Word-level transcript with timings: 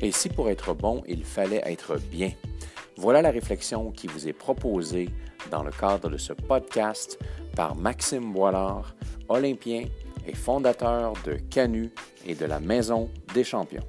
Et 0.00 0.12
si 0.12 0.28
pour 0.28 0.48
être 0.48 0.74
bon, 0.74 1.02
il 1.08 1.24
fallait 1.24 1.62
être 1.64 1.98
bien? 2.10 2.30
Voilà 2.96 3.22
la 3.22 3.30
réflexion 3.30 3.90
qui 3.90 4.06
vous 4.06 4.28
est 4.28 4.32
proposée 4.32 5.08
dans 5.50 5.62
le 5.62 5.70
cadre 5.70 6.08
de 6.08 6.16
ce 6.16 6.32
podcast 6.32 7.18
par 7.56 7.74
Maxime 7.74 8.32
Boilard, 8.32 8.94
olympien 9.28 9.84
et 10.26 10.34
fondateur 10.34 11.14
de 11.24 11.34
Canu 11.50 11.90
et 12.26 12.34
de 12.34 12.44
la 12.44 12.60
Maison 12.60 13.08
des 13.34 13.44
Champions. 13.44 13.84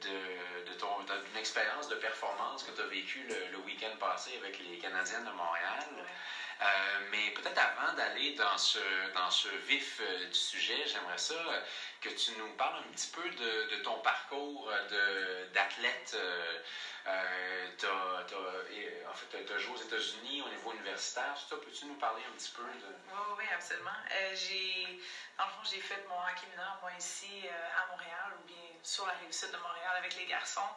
De, 0.00 0.60
de 0.66 0.72
ton, 0.74 1.00
d'une 1.02 1.36
expérience 1.36 1.88
de 1.88 1.94
performance 1.94 2.62
que 2.62 2.70
tu 2.70 2.80
as 2.80 2.84
vécue 2.84 3.22
le, 3.24 3.48
le 3.48 3.58
week-end 3.58 3.94
passé 3.98 4.36
avec 4.36 4.58
les 4.58 4.78
Canadiennes 4.78 5.24
de 5.24 5.30
Montréal. 5.30 5.78
Ouais. 5.96 6.02
Euh, 6.62 6.98
mais 7.10 7.30
peut-être 7.30 7.56
avant 7.58 7.92
d'aller 7.94 8.32
dans 8.32 8.58
ce, 8.58 9.12
dans 9.14 9.30
ce 9.30 9.48
vif 9.48 9.96
euh, 10.00 10.26
du 10.26 10.34
sujet, 10.34 10.86
j'aimerais 10.86 11.16
ça 11.16 11.32
euh, 11.32 11.58
que 12.02 12.10
tu 12.10 12.32
nous 12.32 12.52
parles 12.52 12.76
un 12.84 12.88
petit 12.90 13.06
peu 13.08 13.26
de, 13.30 13.64
de 13.70 13.76
ton 13.76 13.96
parcours 14.00 14.70
de, 14.90 15.44
d'athlète. 15.54 16.14
T'as- 17.04 18.22
t'as- 18.26 19.10
en 19.10 19.14
fait, 19.14 19.44
tu 19.46 19.52
as 19.52 19.58
joué 19.58 19.72
aux 19.72 19.82
États-Unis 19.82 20.42
au 20.42 20.48
niveau 20.50 20.72
universitaire. 20.72 21.34
tout 21.34 21.48
ça. 21.48 21.56
Peux-tu 21.56 21.86
nous 21.86 21.94
parler 21.94 22.22
un 22.28 22.32
petit 22.36 22.50
peu 22.50 22.62
de. 22.62 22.86
Oui, 23.08 23.20
oui, 23.38 23.44
absolument. 23.54 23.96
J'ai, 24.34 24.84
dans 25.38 25.44
le 25.46 25.50
fond, 25.50 25.64
j'ai 25.64 25.80
fait 25.80 26.04
mon 26.08 26.14
hockey 26.28 26.46
mineur, 26.50 26.76
moi, 26.82 26.90
ici 26.98 27.46
à 27.48 27.86
Montréal, 27.90 28.32
ou 28.38 28.46
bien 28.46 28.69
sur 28.82 29.06
la 29.06 29.12
rive 29.12 29.32
sud 29.32 29.50
de 29.50 29.56
Montréal 29.56 29.96
avec 29.96 30.14
les 30.14 30.24
garçons. 30.26 30.68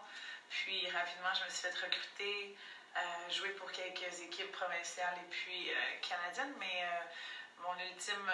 Puis, 0.49 0.87
rapidement, 0.89 1.33
je 1.33 1.43
me 1.45 1.49
suis 1.49 1.61
fait 1.61 1.75
recruter, 1.85 2.55
euh, 2.95 3.29
jouer 3.31 3.49
pour 3.51 3.71
quelques 3.71 4.21
équipes 4.21 4.51
provinciales 4.51 5.17
et 5.17 5.25
puis 5.29 5.71
euh, 5.71 5.73
canadiennes. 6.07 6.53
Mais 6.59 6.83
euh, 6.83 7.03
mon 7.57 7.77
ultime 7.79 8.29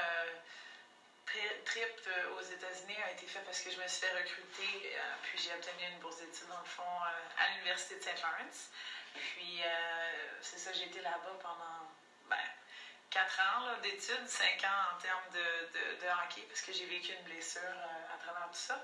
tri- 1.25 1.63
trip 1.65 2.09
aux 2.37 2.41
États-Unis 2.41 2.97
a 3.01 3.09
été 3.11 3.25
fait 3.27 3.41
parce 3.41 3.61
que 3.61 3.69
je 3.69 3.77
me 3.77 3.87
suis 3.87 3.99
fait 3.99 4.11
recruter, 4.17 4.91
puis 5.23 5.37
j'ai 5.37 5.53
obtenu 5.53 5.85
une 5.85 5.99
bourse 5.99 6.17
d'études, 6.17 6.47
dans 6.47 6.57
le 6.59 6.65
fond, 6.65 7.01
à 7.37 7.47
l'Université 7.49 7.95
de 7.95 8.01
St. 8.01 8.21
Lawrence. 8.21 8.69
Puis, 9.13 9.61
c'est 10.41 10.57
ça, 10.57 10.73
j'ai 10.73 10.83
été 10.83 10.99
là-bas 11.01 11.35
pendant 11.39 11.87
ben, 12.25 12.37
4 13.09 13.39
ans 13.39 13.77
d'études, 13.77 14.27
5 14.27 14.63
ans 14.63 14.91
en 14.91 14.95
termes 14.95 15.29
de, 15.29 15.65
de, 15.73 15.93
de 15.99 16.07
hockey, 16.23 16.43
parce 16.47 16.61
que 16.61 16.71
j'ai 16.71 16.85
vécu 16.85 17.11
une 17.13 17.23
blessure 17.23 17.75
à 18.13 18.17
travers 18.17 18.47
tout 18.49 18.59
ça. 18.59 18.79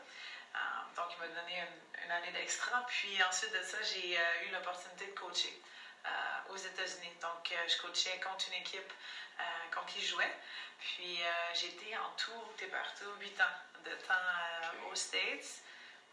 Euh, 0.56 0.96
donc, 0.96 1.08
il 1.14 1.20
m'a 1.20 1.28
donné 1.28 1.60
une, 1.60 2.06
une 2.06 2.12
année 2.12 2.32
d'extra. 2.32 2.86
Puis 2.88 3.22
ensuite 3.24 3.52
de 3.54 3.62
ça, 3.62 3.82
j'ai 3.84 4.18
euh, 4.18 4.48
eu 4.48 4.52
l'opportunité 4.52 5.08
de 5.08 5.14
coacher 5.20 5.62
euh, 6.06 6.10
aux 6.50 6.58
États-Unis. 6.58 7.14
Donc, 7.22 7.52
euh, 7.52 7.68
je 7.68 7.78
coachais 7.82 8.20
contre 8.20 8.48
une 8.48 8.54
équipe 8.62 8.94
euh, 9.40 9.44
contre 9.74 9.88
qui 9.88 10.02
je 10.02 10.12
jouais. 10.12 10.32
Puis, 10.80 11.22
euh, 11.22 11.54
j'ai 11.54 11.68
été 11.68 11.98
en 11.98 12.10
tout, 12.18 12.44
t'es 12.58 12.68
partout, 12.68 13.10
8 13.20 13.40
ans 13.42 13.58
de 13.84 13.92
temps 14.08 14.14
euh, 14.14 14.92
aux 14.92 14.96
States. 14.96 15.62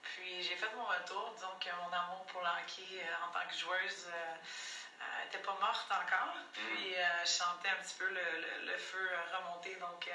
Puis, 0.02 0.42
j'ai 0.42 0.56
fait 0.56 0.70
mon 0.74 0.84
retour. 0.84 1.30
Disons 1.36 1.54
que 1.60 1.70
mon 1.76 1.92
amour 1.92 2.24
pour 2.26 2.40
le 2.40 2.48
hockey 2.48 2.82
euh, 3.00 3.24
en 3.26 3.30
tant 3.32 3.46
que 3.46 3.54
joueuse 3.54 4.06
n'était 5.24 5.38
pas 5.38 5.54
morte 5.60 5.90
encore. 5.90 6.34
Puis, 6.52 6.94
euh, 6.96 7.20
je 7.24 7.30
sentais 7.30 7.68
un 7.68 7.76
petit 7.82 7.94
peu 7.94 8.08
le, 8.08 8.14
le- 8.40 8.66
le 8.72 8.76
feu 8.78 8.98
euh, 9.12 9.36
remonter. 9.38 9.74
Donc, 9.76 10.06
euh, 10.08 10.12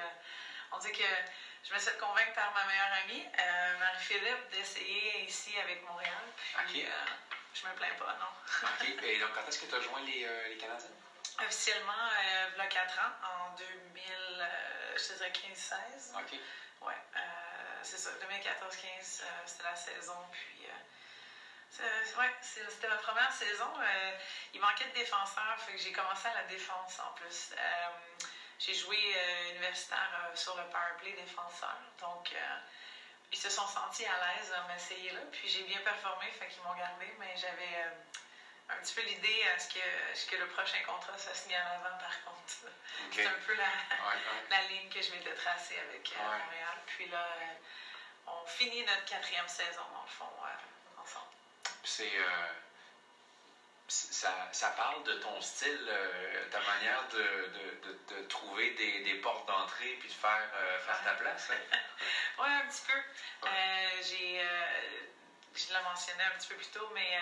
on 0.71 0.77
dit 0.79 0.91
que 0.91 1.03
je 1.63 1.73
me 1.73 1.79
suis 1.79 1.89
fait 1.91 1.97
convaincre 1.97 2.33
par 2.33 2.51
ma 2.53 2.65
meilleure 2.65 2.93
amie, 3.03 3.25
euh, 3.39 3.77
Marie-Philippe, 3.79 4.49
d'essayer 4.51 5.23
ici 5.23 5.57
avec 5.59 5.83
Montréal. 5.83 6.23
Puis, 6.67 6.81
Ok. 6.83 6.89
euh, 6.89 7.05
je 7.53 7.67
me 7.67 7.73
plains 7.73 7.93
pas, 7.97 8.15
non. 8.19 8.67
OK. 8.69 8.87
Et 9.03 9.19
donc, 9.19 9.33
quand 9.33 9.47
est-ce 9.47 9.59
que 9.59 9.65
tu 9.65 9.75
as 9.75 9.81
joint 9.81 10.01
les, 10.01 10.23
euh, 10.25 10.47
les 10.49 10.57
Canadiens? 10.57 10.89
Officiellement, 11.39 12.09
il 12.53 12.57
y 12.57 12.61
a 12.61 12.67
4 12.67 12.99
ans, 12.99 13.11
en 13.23 13.55
2000, 13.57 14.11
euh, 14.39 14.97
je 14.97 15.03
te 15.07 15.13
dirais 15.13 15.31
15-16. 15.31 16.15
OK. 16.15 16.39
Ouais, 16.81 16.93
c'est 17.83 17.97
ça, 17.97 18.09
2014-15, 18.21 19.21
euh, 19.23 19.25
c'était 19.45 19.63
la 19.63 19.75
saison. 19.75 20.17
Puis, 20.31 20.67
ouais, 21.79 22.31
c'était 22.41 22.87
ma 22.87 22.95
première 22.97 23.31
saison. 23.31 23.71
Il 24.53 24.61
manquait 24.61 24.85
de 24.85 24.93
défenseurs, 24.93 25.59
fait 25.65 25.73
que 25.73 25.77
j'ai 25.79 25.91
commencé 25.91 26.27
à 26.27 26.33
la 26.33 26.43
défense 26.43 26.99
en 26.99 27.11
plus. 27.13 27.53
J'ai 28.59 28.73
joué 28.73 28.97
euh, 28.97 29.49
universitaire 29.51 30.09
euh, 30.31 30.35
sur 30.35 30.55
le 30.57 30.63
powerplay 30.65 31.13
défenseur. 31.13 31.77
Donc, 31.99 32.31
euh, 32.33 32.55
ils 33.31 33.37
se 33.37 33.49
sont 33.49 33.67
sentis 33.67 34.05
à 34.05 34.17
l'aise 34.17 34.51
à 34.53 34.61
m'essayer 34.73 35.11
là. 35.11 35.19
Puis 35.31 35.47
j'ai 35.49 35.63
bien 35.63 35.79
performé, 35.81 36.25
fait 36.31 36.47
qu'ils 36.47 36.63
m'ont 36.63 36.73
gardé, 36.75 37.05
mais 37.19 37.35
j'avais 37.35 37.85
un 38.69 38.75
petit 38.81 38.93
peu 38.95 39.01
l'idée 39.01 39.43
à 39.55 39.59
ce 39.59 39.69
que, 39.69 39.79
ce 40.15 40.25
que 40.25 40.35
le 40.37 40.47
prochain 40.47 40.79
contrat 40.85 41.17
se 41.17 41.33
signe 41.33 41.55
en 41.55 41.75
avant, 41.75 41.97
par 41.97 42.23
contre. 42.23 42.71
C'est 43.11 43.25
un 43.25 43.31
peu 43.45 43.53
la, 43.53 43.63
Ouais, 43.63 44.15
ouais. 44.15 44.43
la 44.49 44.61
ligne 44.63 44.89
que 44.89 45.01
je 45.01 45.11
m'étais 45.11 45.33
tracée 45.35 45.77
avec 45.79 46.09
Ouais. 46.11 46.17
Montréal. 46.23 46.77
Puis 46.87 47.07
là, 47.07 47.25
on 48.27 48.45
finit 48.45 48.83
notre 48.83 49.05
quatrième 49.05 49.47
saison, 49.47 49.83
dans 49.93 50.01
le 50.03 50.09
fond, 50.09 50.29
ensemble. 51.01 51.25
Euh, 51.31 51.69
c'est- 51.83 52.19
ça, 53.87 54.47
ça 54.51 54.69
parle 54.71 55.01
de 55.03 55.13
ton 55.13 55.39
style, 55.41 55.85
euh, 55.87 56.45
ta 56.51 56.59
manière 56.61 57.07
de, 57.09 57.47
de, 57.53 57.71
de, 57.83 57.95
de 58.07 58.21
trouver 58.21 58.69
des, 58.71 58.99
des 58.99 59.15
portes 59.15 59.45
d'entrée 59.45 59.95
puis 59.99 60.07
de 60.09 60.13
faire, 60.13 60.49
euh, 60.53 60.77
faire 60.79 61.01
ta 61.01 61.13
place. 61.13 61.49
hein? 61.49 61.55
Oui, 62.37 62.47
un 62.49 62.65
petit 62.67 62.81
peu. 62.81 63.01
Euh, 63.47 64.01
j'ai, 64.01 64.39
je 65.55 65.73
l'ai 65.73 65.79
mentionné 65.79 66.23
un 66.23 66.31
petit 66.31 66.47
peu 66.47 66.55
plus 66.55 66.67
tôt, 66.67 66.87
mais 66.93 67.17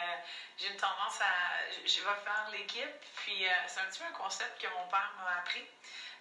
j'ai 0.58 0.68
une 0.68 0.76
tendance 0.76 1.22
à. 1.22 1.70
Je 1.86 2.02
vais 2.02 2.16
faire 2.16 2.46
l'équipe, 2.52 2.90
puis 3.16 3.46
euh, 3.48 3.52
c'est 3.68 3.80
un 3.80 3.86
petit 3.86 4.00
peu 4.00 4.06
un 4.06 4.12
concept 4.12 4.60
que 4.60 4.68
mon 4.68 4.86
père 4.88 5.12
m'a 5.18 5.38
appris. 5.38 5.66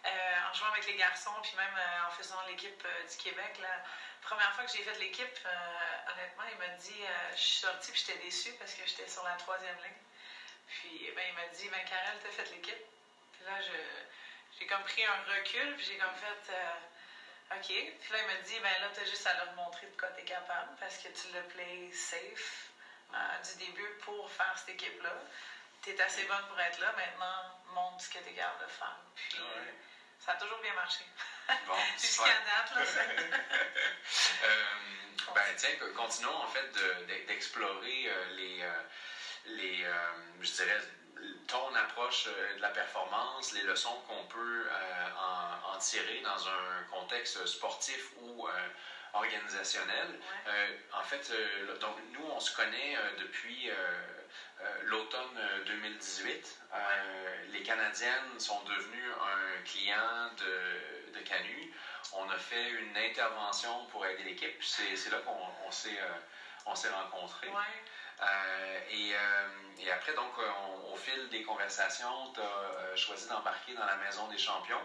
En 0.05 0.53
jouant 0.53 0.69
avec 0.69 0.85
les 0.87 0.95
garçons, 0.95 1.35
puis 1.43 1.55
même 1.57 1.77
en 2.07 2.11
faisant 2.11 2.41
l'équipe 2.43 2.87
du 3.09 3.17
Québec, 3.17 3.57
la 3.59 3.81
première 4.21 4.53
fois 4.53 4.65
que 4.65 4.71
j'ai 4.71 4.83
fait 4.83 4.95
l'équipe, 4.99 5.39
honnêtement, 6.07 6.45
il 6.45 6.57
m'a 6.57 6.69
dit, 6.69 7.03
je 7.35 7.41
suis 7.41 7.59
sortie 7.59 7.91
puis 7.91 8.03
j'étais 8.07 8.19
déçue 8.19 8.53
parce 8.55 8.75
que 8.75 8.85
j'étais 8.85 9.07
sur 9.09 9.23
la 9.23 9.35
troisième 9.37 9.77
ligne. 9.79 9.99
Puis 10.69 11.11
ben, 11.15 11.25
il 11.29 11.35
m'a 11.35 11.47
dit, 11.47 11.69
ben 11.69 11.85
Karel, 11.85 12.19
t'as 12.23 12.31
fait 12.31 12.51
l'équipe. 12.51 12.85
Puis 13.33 13.45
là, 13.45 13.61
je- 13.61 14.59
j'ai 14.59 14.67
comme 14.67 14.83
pris 14.85 15.05
un 15.05 15.23
recul, 15.35 15.75
puis 15.77 15.85
j'ai 15.87 15.97
comme 15.97 16.15
fait, 16.17 16.53
euh, 16.53 17.57
OK. 17.57 17.67
Puis 17.67 18.13
là, 18.13 18.19
il 18.21 18.27
m'a 18.27 18.37
dit, 18.43 18.59
ben 18.61 18.81
là, 18.81 18.89
t'as 18.95 19.05
juste 19.05 19.27
à 19.27 19.35
leur 19.35 19.53
montrer 19.53 19.87
de 19.87 19.97
quoi 19.97 20.09
t'es 20.11 20.25
capable 20.25 20.75
parce 20.81 20.97
que 20.99 21.09
tu 21.09 21.29
l'as 21.33 21.43
play 21.43 21.91
safe 21.93 22.69
euh, 23.13 23.39
du 23.39 23.55
début 23.57 23.91
pour 24.05 24.31
faire 24.31 24.55
cette 24.59 24.71
équipe-là. 24.71 25.13
T'es 25.83 26.01
assez 26.01 26.25
bonne 26.25 26.47
pour 26.49 26.59
être 26.59 26.79
là, 26.81 26.93
maintenant, 26.93 27.45
montre 27.67 28.03
ce 28.03 28.09
que 28.09 28.19
t'es 28.19 28.33
capable 28.33 28.65
de 28.65 28.71
faire. 28.71 28.97
Puis 29.15 29.39
Ouais. 29.41 29.75
ça 30.25 30.33
a 30.33 30.35
toujours 30.37 30.59
bien 30.61 30.73
marché. 30.75 31.05
Bon, 31.67 31.77
Jusqu'à 32.01 32.25
date, 32.25 32.75
là. 32.75 32.83
Euh, 34.43 34.75
ben, 35.35 35.55
tiens, 35.57 35.71
continuons 35.95 36.37
en 36.37 36.47
fait 36.49 36.67
de- 36.73 37.05
de- 37.07 37.27
d'explorer 37.27 38.09
les, 38.31 38.63
les 39.47 39.85
euh, 39.85 39.93
je 40.41 40.51
dirais, 40.53 40.81
ton 41.47 41.75
approche 41.75 42.27
euh, 42.29 42.57
de 42.57 42.63
la 42.63 42.71
performance, 42.71 43.53
les 43.53 43.63
leçons 43.63 43.97
qu'on 44.07 44.25
peut 44.25 44.67
euh, 44.67 45.07
en, 45.17 45.75
en 45.75 45.79
tirer 45.79 46.21
dans 46.21 46.49
un 46.49 46.83
contexte 46.91 47.45
sportif 47.47 48.11
ou 48.21 48.49
organisationnel. 49.15 50.09
Ouais. 50.09 50.53
Euh, 50.53 50.77
en 50.93 51.03
fait, 51.03 51.31
euh, 51.31 51.79
donc, 51.79 51.97
nous, 52.13 52.25
on 52.27 52.41
se 52.41 52.55
connaît 52.55 52.97
euh, 52.97 53.17
depuis 53.19 53.71
l'automne 54.83 55.37
euh, 55.39 55.65
2018. 55.67 56.59
Euh, 56.73 57.45
les 57.53 57.63
Canadiennes 57.63 58.39
sont 58.39 58.61
devenues 58.63 59.11
un 59.13 59.63
client 59.65 60.31
de, 60.39 61.13
de 61.13 61.25
Canu. 61.25 61.73
On 62.13 62.29
a 62.31 62.37
fait 62.39 62.71
une 62.71 62.97
intervention 62.97 63.87
pour 63.87 64.05
aider 64.07 64.25
l'équipe. 64.25 64.63
C'est 64.63 65.11
là 65.11 65.19
qu'on 65.25 65.37
on 65.67 65.71
s'est 65.71 65.99
on 66.67 66.75
s'est 66.75 66.89
rencontrés. 66.91 67.49
Ouais. 67.49 67.83
Euh, 68.25 68.81
et, 68.91 69.15
euh, 69.15 69.49
et 69.79 69.91
après, 69.91 70.15
donc, 70.15 70.33
euh, 70.39 70.93
au 70.93 70.97
fil 70.97 71.29
des 71.29 71.43
conversations, 71.43 72.33
tu 72.33 72.41
as 72.41 72.97
choisi 72.97 73.29
d'embarquer 73.29 73.75
dans 73.75 73.85
la 73.85 73.97
Maison 73.97 74.27
des 74.29 74.39
Champions. 74.39 74.81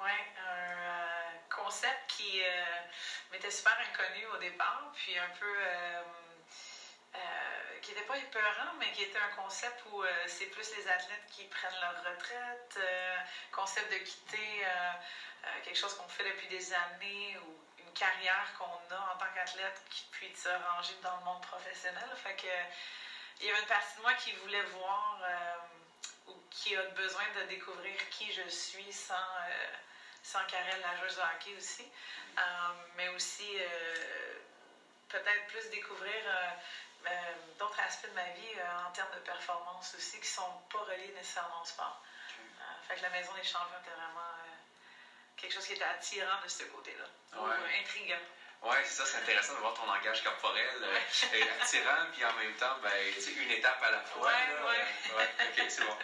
Oui, 0.00 0.10
un 0.38 1.54
concept 1.54 2.06
qui 2.08 2.40
m'était 3.32 3.50
super 3.50 3.76
inconnu 3.80 4.26
au 4.26 4.36
départ, 4.38 4.92
puis 4.94 5.18
un 5.18 5.28
peu. 5.40 5.54
qui 7.82 7.92
n'était 7.92 8.06
pas 8.06 8.16
épeurant, 8.18 8.74
mais 8.78 8.92
qui 8.92 9.02
était 9.02 9.18
un 9.18 9.42
concept 9.42 9.82
où 9.86 10.04
c'est 10.26 10.46
plus 10.46 10.70
les 10.76 10.88
athlètes 10.88 11.26
qui 11.30 11.44
prennent 11.46 11.80
leur 11.80 11.96
retraite, 12.04 12.78
concept 13.50 13.90
de 13.90 13.98
quitter 13.98 14.64
quelque 15.64 15.76
chose 15.76 15.94
qu'on 15.94 16.08
fait 16.08 16.24
depuis 16.24 16.46
des 16.46 16.72
années 16.72 17.36
ou 17.38 17.57
carrière 17.98 18.54
qu'on 18.56 18.94
a 18.94 19.14
en 19.14 19.18
tant 19.18 19.26
qu'athlète, 19.34 19.82
qui 19.90 20.04
puis 20.12 20.30
de 20.30 20.36
se 20.36 20.48
ranger 20.48 20.94
dans 21.02 21.16
le 21.16 21.24
monde 21.24 21.42
professionnel. 21.42 22.08
Fait 22.22 22.36
que 22.36 22.46
il 23.40 23.46
y 23.46 23.50
avait 23.50 23.60
une 23.60 23.66
partie 23.66 23.96
de 23.96 24.02
moi 24.02 24.12
qui 24.14 24.32
voulait 24.32 24.62
voir 24.62 25.20
euh, 25.22 25.56
ou 26.28 26.34
qui 26.50 26.76
a 26.76 26.82
besoin 26.90 27.22
de 27.36 27.48
découvrir 27.48 27.96
qui 28.10 28.32
je 28.32 28.48
suis 28.48 28.92
sans, 28.92 29.14
euh, 29.14 29.66
sans 30.22 30.44
Karel, 30.46 30.80
la 30.80 30.96
joueuse 30.96 31.16
de 31.16 31.22
hockey 31.22 31.56
aussi. 31.56 31.86
mais 32.96 33.08
aussi, 33.10 33.58
peut-être 35.08 35.46
plus 35.46 35.70
découvrir 35.70 36.22
d'autres 37.58 37.80
aspects 37.80 38.08
de 38.08 38.14
ma 38.14 38.28
vie 38.30 38.54
en 38.86 38.90
termes 38.90 39.14
de 39.14 39.20
performance 39.20 39.94
aussi 39.96 40.16
qui 40.20 40.28
ne 40.28 40.42
sont 40.42 40.52
pas 40.70 40.80
reliés 40.80 41.12
nécessairement 41.16 41.62
au 41.62 41.64
sport. 41.64 42.02
fait 42.86 42.96
que 42.96 43.02
la 43.02 43.10
Maison 43.10 43.32
des 43.34 43.44
Champions 43.44 43.78
était 43.80 43.90
vraiment 43.90 44.34
quelque 45.40 45.54
chose 45.54 45.66
qui 45.66 45.72
était 45.72 45.84
attirant 45.84 46.42
de 46.44 46.48
ce 46.48 46.64
côté-là, 46.64 47.40
ouais. 47.40 47.80
intriguant. 47.80 48.20
Oui, 48.62 48.76
c'est 48.84 48.94
ça, 48.94 49.04
c'est 49.04 49.18
intéressant 49.18 49.54
de 49.54 49.60
voir 49.60 49.74
ton 49.74 49.86
langage 49.86 50.22
corporel 50.24 50.82
euh, 50.82 51.62
attirant, 51.62 52.06
puis 52.12 52.24
en 52.24 52.32
même 52.34 52.54
temps, 52.54 52.76
ben, 52.82 52.90
une 53.40 53.50
étape 53.52 53.80
à 53.82 53.90
la 53.92 54.00
fois. 54.00 54.32
Oui, 54.32 54.54
oui. 54.66 55.16
ouais, 55.16 55.28
ok, 55.46 55.64
c'est 55.68 55.84
bon. 55.84 55.96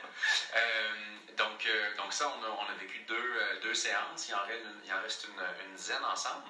Euh, 0.54 0.92
donc, 1.36 1.66
euh, 1.66 1.96
donc 1.96 2.12
ça, 2.12 2.32
on 2.38 2.44
a, 2.44 2.48
on 2.48 2.72
a 2.72 2.74
vécu 2.78 3.00
deux, 3.00 3.58
deux, 3.62 3.74
séances, 3.74 4.28
il 4.28 4.34
en 4.34 4.42
reste 4.46 4.62
une, 4.62 4.80
il 4.84 4.92
en 4.92 5.02
reste 5.02 5.26
une, 5.26 5.66
une 5.66 5.74
dizaine 5.74 6.04
ensemble. 6.04 6.46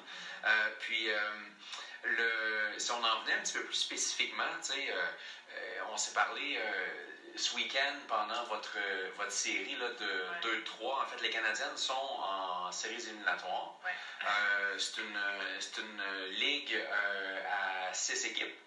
puis, 0.81 1.09
le, 2.03 2.79
si 2.79 2.91
on 2.91 3.03
en 3.03 3.21
venait 3.23 3.35
un 3.35 3.41
petit 3.41 3.55
peu 3.55 3.65
plus 3.65 3.75
spécifiquement, 3.75 4.45
tu 4.63 4.73
sais, 4.73 4.95
on 5.91 5.97
s'est 5.97 6.13
parlé 6.13 6.61
ce 7.35 7.55
week-end, 7.57 7.97
pendant 8.09 8.45
votre, 8.45 8.77
votre 9.17 9.33
série 9.33 9.77
là, 9.77 9.89
de 9.89 10.51
2-3, 10.83 11.03
en 11.03 11.07
fait, 11.07 11.23
les 11.23 11.31
Canadiennes 11.31 11.77
sont 11.77 11.95
en 11.95 12.44
séries 12.73 13.03
éliminatoires. 13.09 13.75
Euh, 14.27 14.79
c'est 14.79 15.01
une, 15.01 15.17
une, 15.85 16.25
ligue 16.31 16.75
euh, 16.75 17.89
à 17.89 17.95
6 17.95 18.27
équipes. 18.27 18.59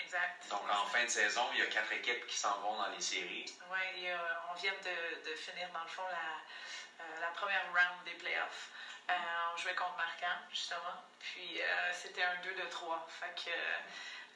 Exact. 0.00 0.48
Donc, 0.48 0.62
en 0.68 0.86
fin 0.86 1.04
de 1.04 1.08
saison, 1.10 1.42
il 1.52 1.60
y 1.60 1.62
a 1.62 1.66
quatre 1.66 1.92
équipes 1.92 2.26
qui 2.26 2.36
s'en 2.36 2.58
vont 2.60 2.76
dans 2.76 2.88
les 2.88 3.00
séries. 3.00 3.46
Oui, 3.70 4.08
on 4.50 4.54
vient 4.54 4.72
de, 4.72 5.30
de, 5.30 5.34
finir, 5.36 5.68
dans 5.72 5.82
le 5.82 5.88
fond, 5.88 6.02
la, 6.10 7.04
euh, 7.04 7.20
la 7.20 7.28
première 7.28 7.64
round 7.66 8.04
des 8.04 8.14
playoffs. 8.14 8.70
on 9.08 9.56
jouait 9.56 9.74
contre 9.74 9.96
Marquand, 9.96 10.40
justement. 10.50 11.04
Puis, 11.20 11.60
c'était 11.92 12.22
un 12.22 12.36
2 12.42 12.54
de 12.54 12.68
3. 12.68 13.06
Fait 13.20 13.34
que 13.44 13.50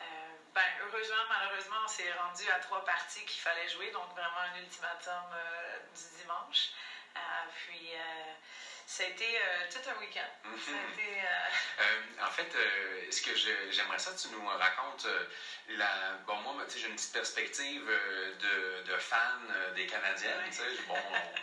euh, 0.01 0.05
ben, 0.55 0.63
heureusement, 0.83 1.25
malheureusement, 1.29 1.77
on 1.85 1.89
s'est 1.89 2.13
rendu 2.13 2.49
à 2.51 2.59
trois 2.61 2.85
parties 2.85 3.25
qu'il 3.25 3.41
fallait 3.41 3.69
jouer, 3.69 3.91
donc 3.93 4.11
vraiment 4.13 4.45
un 4.53 4.59
ultimatum 4.59 5.25
du 5.95 6.23
dimanche. 6.23 6.71
Euh, 7.17 7.51
puis, 7.67 7.93
ça 8.87 9.03
a 9.03 9.07
été 9.07 9.27
tout 9.71 9.91
un 9.91 9.99
week-end. 9.99 10.31
Mhm. 10.45 12.25
en 12.25 12.31
fait, 12.31 12.57
ce 13.11 13.21
que 13.21 13.35
j'aimerais 13.35 13.99
ça, 13.99 14.13
tu 14.15 14.29
nous 14.29 14.47
racontes, 14.47 15.07
la, 15.69 16.13
bon, 16.27 16.37
moi, 16.37 16.55
j'ai 16.75 16.87
une 16.87 16.95
petite 16.95 17.13
perspective 17.13 17.85
de, 17.85 18.83
de 18.91 18.97
fan 18.99 19.73
des 19.75 19.87
Canadiennes. 19.87 20.51
Bon, 20.87 20.95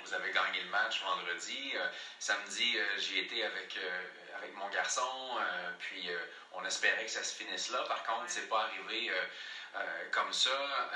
vous 0.03 0.13
avez 0.13 0.31
gagné 0.31 0.61
le 0.61 0.69
match 0.69 1.01
vendredi. 1.01 1.73
samedi, 2.17 2.77
j'y 2.97 3.19
étais 3.19 3.43
avec 3.43 3.77
avec 4.43 4.55
mon 4.55 4.67
garçon, 4.69 5.01
euh, 5.39 5.71
puis 5.79 6.09
euh, 6.09 6.17
on 6.51 6.65
espérait 6.65 7.05
que 7.05 7.11
ça 7.11 7.23
se 7.23 7.33
finisse 7.35 7.69
là. 7.69 7.83
Par 7.87 8.03
contre, 8.03 8.25
c'est 8.27 8.49
pas 8.49 8.63
arrivé 8.63 9.09
euh, 9.09 9.25
comme 10.11 10.31
ça. 10.31 10.89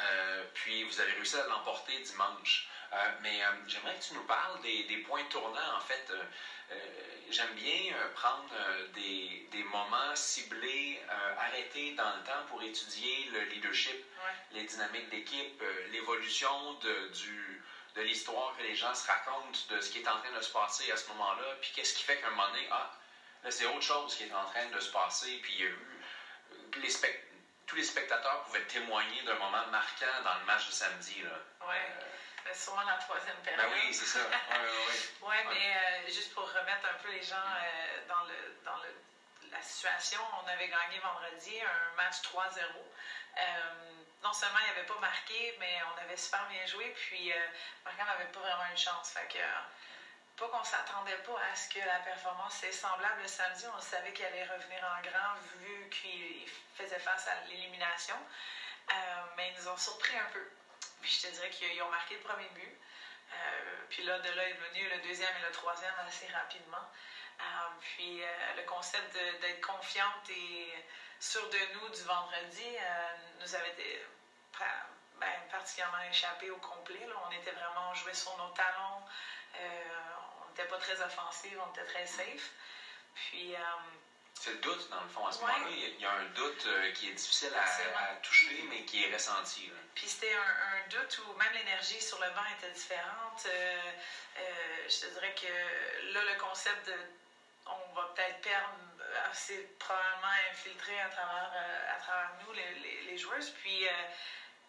puis 0.54 0.84
vous 0.84 1.00
avez 1.00 1.14
réussi 1.14 1.36
à 1.38 1.48
l'emporter 1.48 1.98
dimanche. 2.00 2.68
mais 3.22 3.40
j'aimerais 3.68 3.96
que 3.96 4.04
tu 4.04 4.14
nous 4.14 4.24
parles 4.24 4.62
des, 4.62 4.84
des 4.84 4.98
points 4.98 5.24
tournants, 5.30 5.76
en 5.76 5.82
fait. 5.82 6.12
J'aime 7.30 7.54
bien 7.56 7.94
prendre 8.16 8.54
des, 8.94 9.48
des, 9.52 9.64
moments 9.64 10.16
ciblés, 10.16 11.02
arrêtés 11.38 11.92
dans 11.94 12.16
le 12.18 12.24
temps 12.24 12.46
pour 12.50 12.62
étudier 12.64 13.30
le 13.34 13.42
leadership, 13.46 14.06
les 14.52 14.64
dynamiques 14.64 15.10
d'équipe, 15.10 15.64
l'évolution 15.92 16.74
de, 16.76 17.08
du, 17.10 17.62
de 17.96 18.02
l'histoire 18.04 18.56
que 18.58 18.64
les 18.64 18.76
gens 18.76 18.94
se 18.94 19.08
racontent, 19.08 19.60
de 19.70 19.82
ce 19.82 19.90
qui 19.90 20.00
est 20.00 20.08
en 20.08 20.18
train 20.20 20.32
de 20.32 20.42
se 20.42 20.52
passer 20.52 20.92
à 20.92 20.98
ce 20.98 21.08
moment-là, 21.10 21.56
puis 21.62 21.72
qu'est-ce 21.76 21.94
qui 21.96 22.04
fait 22.04 22.18
qu'un 22.18 22.30
moment 22.30 22.48
donné, 22.50 22.68
ah, 22.72 22.92
c'est 23.50 23.66
autre 23.66 23.82
chose 23.82 24.16
qui 24.16 24.24
est 24.24 24.34
en 24.34 24.46
train 24.46 24.66
de 24.68 24.80
se 24.80 24.92
passer. 24.92 25.40
Puis 25.42 25.54
il 25.54 25.60
y 25.62 25.64
a 25.64 25.70
eu. 25.70 25.72
Euh, 25.72 26.82
les 26.82 26.90
tous 27.68 27.76
les 27.76 27.84
spectateurs 27.84 28.44
pouvaient 28.44 28.66
témoigner 28.66 29.22
d'un 29.24 29.36
moment 29.36 29.66
marquant 29.68 30.24
dans 30.24 30.40
le 30.40 30.46
match 30.46 30.68
de 30.68 30.72
samedi. 30.72 31.22
Oui, 31.62 31.76
euh, 31.76 32.54
sûrement 32.54 32.84
la 32.84 32.96
troisième 32.96 33.36
période. 33.44 33.62
Ben 33.62 33.72
oui, 33.74 33.94
c'est 33.94 34.06
ça. 34.06 34.20
Oui, 34.22 34.96
ouais, 35.28 35.46
mais 35.50 35.76
euh, 35.76 36.08
juste 36.08 36.34
pour 36.34 36.48
remettre 36.48 36.88
un 36.90 36.98
peu 37.04 37.12
les 37.12 37.22
gens 37.22 37.36
dans, 38.08 38.24
le, 38.24 38.58
dans 38.64 38.78
le, 38.78 38.90
la 39.52 39.62
situation, 39.62 40.22
on 40.44 40.48
avait 40.48 40.70
gagné 40.70 41.00
vendredi 41.00 41.60
un 41.62 41.96
match 41.96 42.22
3-0. 42.24 42.62
non 44.24 44.34
seulement 44.34 44.60
il 44.66 44.72
avait 44.72 44.88
pas 44.88 45.00
marqué, 45.00 45.56
mais 45.60 45.80
on 45.94 46.02
avait 46.02 46.18
super 46.18 46.48
bien 46.48 46.66
joué, 46.66 46.86
puis 46.96 47.34
Marquand 47.84 48.06
n'avait 48.06 48.32
pas 48.32 48.40
vraiment 48.40 48.66
une 48.72 48.78
chance. 48.78 49.12
Fait 49.12 49.28
que 49.28 49.44
pas 50.38 50.48
qu'on 50.50 50.64
s'attendait 50.64 51.18
pas 51.18 51.40
à 51.52 51.56
ce 51.56 51.68
que 51.70 51.80
la 51.80 52.00
performance 52.00 52.64
est 52.64 52.72
semblable 52.72 53.22
le 53.22 53.28
samedi. 53.28 53.66
On 53.76 53.82
savait 53.82 54.14
qu'il 54.14 54.26
allait 54.26 54.46
revenir 54.46 54.80
en 54.86 55.02
grand 55.02 55.34
vu 55.56 55.90
qu'il 55.90 56.48
faisait 56.76 57.00
face 57.00 57.28
à 57.28 57.44
l'élimination. 57.48 58.16
Euh, 58.92 58.94
mais 59.36 59.52
ils 59.52 59.62
nous 59.62 59.68
ont 59.70 59.78
surpris 59.78 60.16
un 60.16 60.32
peu. 60.32 60.48
Puis 61.02 61.12
je 61.12 61.28
te 61.28 61.34
dirais 61.34 61.50
qu'ils 61.50 61.82
ont 61.82 61.90
marqué 61.90 62.16
le 62.16 62.22
premier 62.22 62.48
but. 62.50 62.80
Euh, 63.34 63.86
puis 63.90 64.04
là, 64.04 64.20
de 64.20 64.30
là 64.30 64.48
est 64.48 64.54
venu 64.54 64.88
le 64.90 65.00
deuxième 65.08 65.36
et 65.38 65.46
le 65.46 65.52
troisième 65.52 65.94
assez 66.08 66.28
rapidement. 66.28 66.86
Euh, 67.40 67.44
puis 67.82 68.22
le 68.56 68.64
concept 68.64 69.14
d'être 69.14 69.62
confiante 69.62 70.30
et 70.30 70.74
sûr 71.20 71.50
de 71.50 71.60
nous 71.74 71.90
du 71.90 72.04
vendredi 72.04 72.78
nous 73.40 73.56
avait 73.56 73.76
ben, 75.20 75.34
particulièrement 75.52 76.02
échappé 76.10 76.52
au 76.52 76.58
complet. 76.58 77.06
Là. 77.08 77.16
On 77.28 77.32
était 77.32 77.52
vraiment, 77.52 77.94
jouait 77.96 78.14
sur 78.14 78.36
nos 78.38 78.50
talons 78.50 79.04
n'était 80.58 80.70
pas 80.70 80.78
très 80.78 81.02
offensive, 81.02 81.60
on 81.66 81.72
était 81.72 81.86
très 81.86 82.06
safe. 82.06 82.52
Puis. 83.16 83.56
Euh, 83.56 83.60
c'est 84.40 84.52
le 84.52 84.60
doute, 84.60 84.90
dans 84.92 85.02
le 85.02 85.10
fond. 85.10 85.26
À 85.26 85.32
ce 85.32 85.40
moment-là, 85.40 85.66
il 85.68 86.00
y 86.00 86.06
a 86.06 86.12
un 86.12 86.26
doute 86.26 86.64
euh, 86.68 86.92
qui 86.92 87.10
est 87.10 87.14
difficile 87.14 87.52
à, 87.56 88.16
toucher, 88.22 88.64
mais 88.70 88.84
qui 88.86 89.04
est 89.04 89.12
ressenti. 89.12 89.72
Puis 89.96 90.08
c'était 90.08 90.32
un, 90.32 90.90
doute 90.90 91.20
où 91.26 91.34
même 91.38 91.52
l'énergie 91.54 92.00
sur 92.00 92.20
le 92.20 92.30
banc 92.30 92.46
était 92.60 92.72
différente. 92.72 93.48
Euh, 93.48 93.92
je 94.88 95.00
te 95.00 95.06
dirais 95.14 95.34
que 95.34 96.14
là, 96.14 96.22
le 96.24 96.40
concept 96.40 96.86
de 96.86 96.94
on 97.66 97.96
va 97.96 98.14
peut-être 98.16 98.40
perdre, 98.42 98.78
c'est 99.34 99.78
probablement 99.80 100.32
infiltré 100.52 101.02
à 101.02 101.10
travers, 101.10 101.52
à 101.96 102.00
travers 102.00 102.32
nous, 102.46 102.54
les, 102.54 103.02
les, 103.10 103.18
joueuses. 103.18 103.50
Puis 103.62 103.88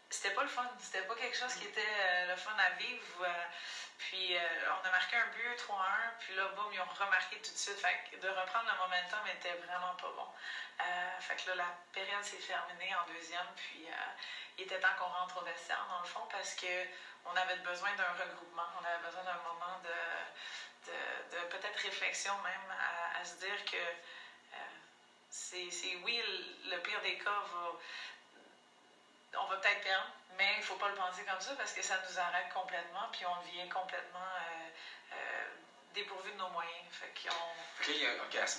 c'était 0.08 0.34
pas 0.34 0.42
le 0.42 0.48
fun. 0.48 0.68
C'était 0.80 1.02
pas 1.02 1.14
quelque 1.14 1.36
chose 1.36 1.52
qui 1.54 1.66
était 1.66 2.26
le 2.26 2.36
fun 2.36 2.56
à 2.58 2.70
vivre. 2.70 3.26
Puis 3.98 4.36
euh, 4.36 4.40
on 4.80 4.86
a 4.86 4.90
marqué 4.90 5.16
un 5.16 5.26
but 5.26 5.56
3-1, 5.58 5.74
puis 6.20 6.34
là, 6.36 6.46
boum, 6.54 6.72
ils 6.72 6.80
ont 6.80 6.94
remarqué 6.98 7.36
tout 7.42 7.50
de 7.50 7.56
suite. 7.56 7.78
Fait 7.80 7.98
que 8.10 8.16
de 8.16 8.28
reprendre 8.28 8.70
le 8.70 8.78
momentum 8.78 9.26
était 9.26 9.54
vraiment 9.66 9.94
pas 9.94 10.10
bon. 10.14 10.28
Euh, 10.80 11.20
fait 11.20 11.34
que 11.36 11.50
là, 11.50 11.56
la 11.56 11.76
période 11.92 12.22
s'est 12.22 12.38
terminée 12.38 12.94
en 12.94 13.12
deuxième, 13.12 13.46
puis 13.56 13.86
euh, 13.88 13.94
il 14.56 14.64
était 14.64 14.78
temps 14.78 14.94
qu'on 14.98 15.10
rentre 15.10 15.42
au 15.42 15.44
vestiaire, 15.44 15.84
dans 15.90 15.98
le 15.98 16.06
fond, 16.06 16.26
parce 16.30 16.54
qu'on 16.54 17.36
avait 17.36 17.56
besoin 17.56 17.92
d'un 17.96 18.12
regroupement, 18.12 18.70
on 18.80 18.84
avait 18.84 19.04
besoin 19.04 19.24
d'un 19.24 19.42
moment 19.42 19.82
de, 19.82 20.92
de, 20.92 21.44
peut-être 21.48 21.78
réflexion 21.80 22.34
même, 22.42 22.76
à, 23.20 23.24
se 23.24 23.34
dire 23.34 23.64
que 23.64 23.82
c'est 25.30 25.96
oui, 26.04 26.22
le, 26.70 26.78
pire 26.78 27.00
des 27.02 27.18
cas 27.18 27.42
va 27.52 27.72
on 29.36 29.46
va 29.46 29.56
peut-être 29.58 29.82
perdre, 29.82 30.10
mais 30.36 30.52
il 30.54 30.58
ne 30.58 30.64
faut 30.64 30.76
pas 30.76 30.88
le 30.88 30.94
penser 30.94 31.24
comme 31.24 31.40
ça 31.40 31.54
parce 31.56 31.72
que 31.72 31.82
ça 31.82 32.00
nous 32.08 32.18
arrête 32.18 32.48
complètement, 32.52 33.08
puis 33.12 33.24
on 33.26 33.42
devient 33.42 33.68
complètement 33.68 34.18
euh, 34.18 34.68
euh, 35.12 35.48
dépourvu 35.94 36.30
de 36.32 36.36
nos 36.36 36.48
moyens. 36.50 36.84
Fait 36.90 37.12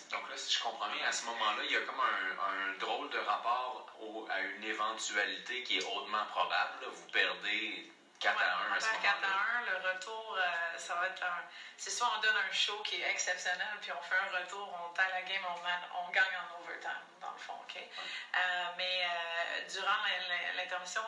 donc 0.10 0.30
là, 0.30 0.38
si 0.38 0.54
je 0.56 0.64
comprends 0.64 0.90
bien, 0.90 1.06
à 1.06 1.12
ce 1.12 1.26
moment-là, 1.26 1.64
il 1.66 1.72
y 1.72 1.76
a 1.76 1.82
comme 1.82 2.00
un, 2.00 2.78
drôle 2.80 3.10
de 3.10 3.18
rapport 3.20 3.86
à 4.30 4.42
une 4.42 4.64
éventualité 4.64 5.64
qui 5.64 5.78
est 5.78 5.84
hautement 5.84 6.26
probable. 6.28 6.86
Vous 6.86 7.08
perdez 7.08 7.92
4 8.20 8.38
à 8.38 8.72
1 8.72 8.76
à 8.76 8.80
ce 8.80 8.86
moment-là. 8.88 9.04
4 9.04 9.24
à 9.24 9.60
1, 9.60 9.72
le 9.72 9.90
retour, 9.90 10.38
euh, 10.38 10.78
ça 10.78 10.96
va 10.96 11.08
être 11.08 11.24
un. 11.24 11.44
C'est 11.78 11.90
soit 11.90 12.12
on 12.18 12.22
donne 12.22 12.36
un 12.36 12.52
show 12.52 12.78
qui 12.84 13.02
est 13.02 13.10
exceptionnel, 13.10 13.68
puis 13.82 13.92
on 13.92 14.02
fait 14.02 14.18
un 14.18 14.38
retour, 14.40 14.68
on 14.86 14.94
taille 14.94 15.12
la 15.14 15.22
game, 15.22 15.42
on, 15.48 16.06
on, 16.06 16.12
gagne 16.12 16.36
en 16.36 16.62
overtime, 16.62 16.92
dans 17.22 17.32
le 17.32 17.38
fond, 17.38 17.54
OK? 17.64 17.78
Euh, 17.78 18.66
mais 18.78 19.04
euh, 19.06 19.70
durant 19.70 19.96
l'intermission, 20.58 21.02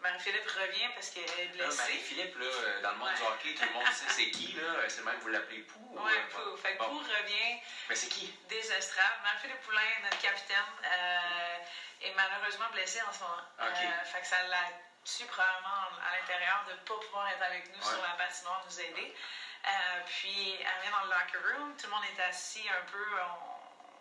Marie-Philippe 0.00 0.48
revient 0.48 0.88
parce 0.94 1.10
qu'elle 1.10 1.40
est 1.40 1.48
blessée. 1.48 1.76
Marie-Philippe, 1.76 2.38
là, 2.38 2.80
dans 2.82 2.92
le 2.92 2.96
monde 2.96 3.14
du 3.14 3.22
hockey, 3.22 3.54
tout 3.54 3.64
le 3.64 3.72
monde 3.72 3.92
sait 3.92 4.08
c'est 4.08 4.30
qui, 4.30 4.52
là. 4.52 4.88
C'est 4.88 5.04
même, 5.04 5.18
vous 5.18 5.28
l'appelez 5.28 5.62
Pou. 5.62 5.78
Oui, 5.90 6.12
Pou. 6.30 6.56
Fait 6.56 6.76
que 6.76 6.84
Pou 6.84 6.98
revient. 6.98 7.60
Mais 7.88 7.94
c'est 7.94 8.08
qui? 8.08 8.32
Des 8.48 8.72
estrades. 8.72 9.20
Marie-Philippe 9.24 9.60
Poulain, 9.60 9.90
notre 10.04 10.20
capitaine, 10.22 10.70
est 12.00 12.14
malheureusement 12.14 12.70
blessée 12.72 13.02
en 13.02 13.12
ce 13.12 13.20
moment. 13.20 13.42
OK. 13.60 14.04
fait 14.04 14.20
que 14.20 14.26
ça 14.26 14.42
l'a 14.44 14.87
su 15.04 15.24
probablement 15.26 15.88
à 16.04 16.16
l'intérieur 16.18 16.64
de 16.68 16.72
ne 16.72 16.78
pas 16.78 16.98
pouvoir 16.98 17.28
être 17.28 17.42
avec 17.42 17.74
nous 17.74 17.82
sur 17.82 18.02
la 18.02 18.14
patinoire, 18.16 18.62
nous 18.68 18.80
aider. 18.80 19.14
Euh, 19.66 20.00
puis 20.06 20.54
elle 20.54 20.82
vient 20.82 20.98
dans 20.98 21.04
le 21.06 21.10
locker 21.10 21.38
room, 21.38 21.76
tout 21.76 21.86
le 21.86 21.92
monde 21.92 22.04
est 22.16 22.22
assis 22.22 22.68
un 22.68 22.84
peu, 22.90 23.04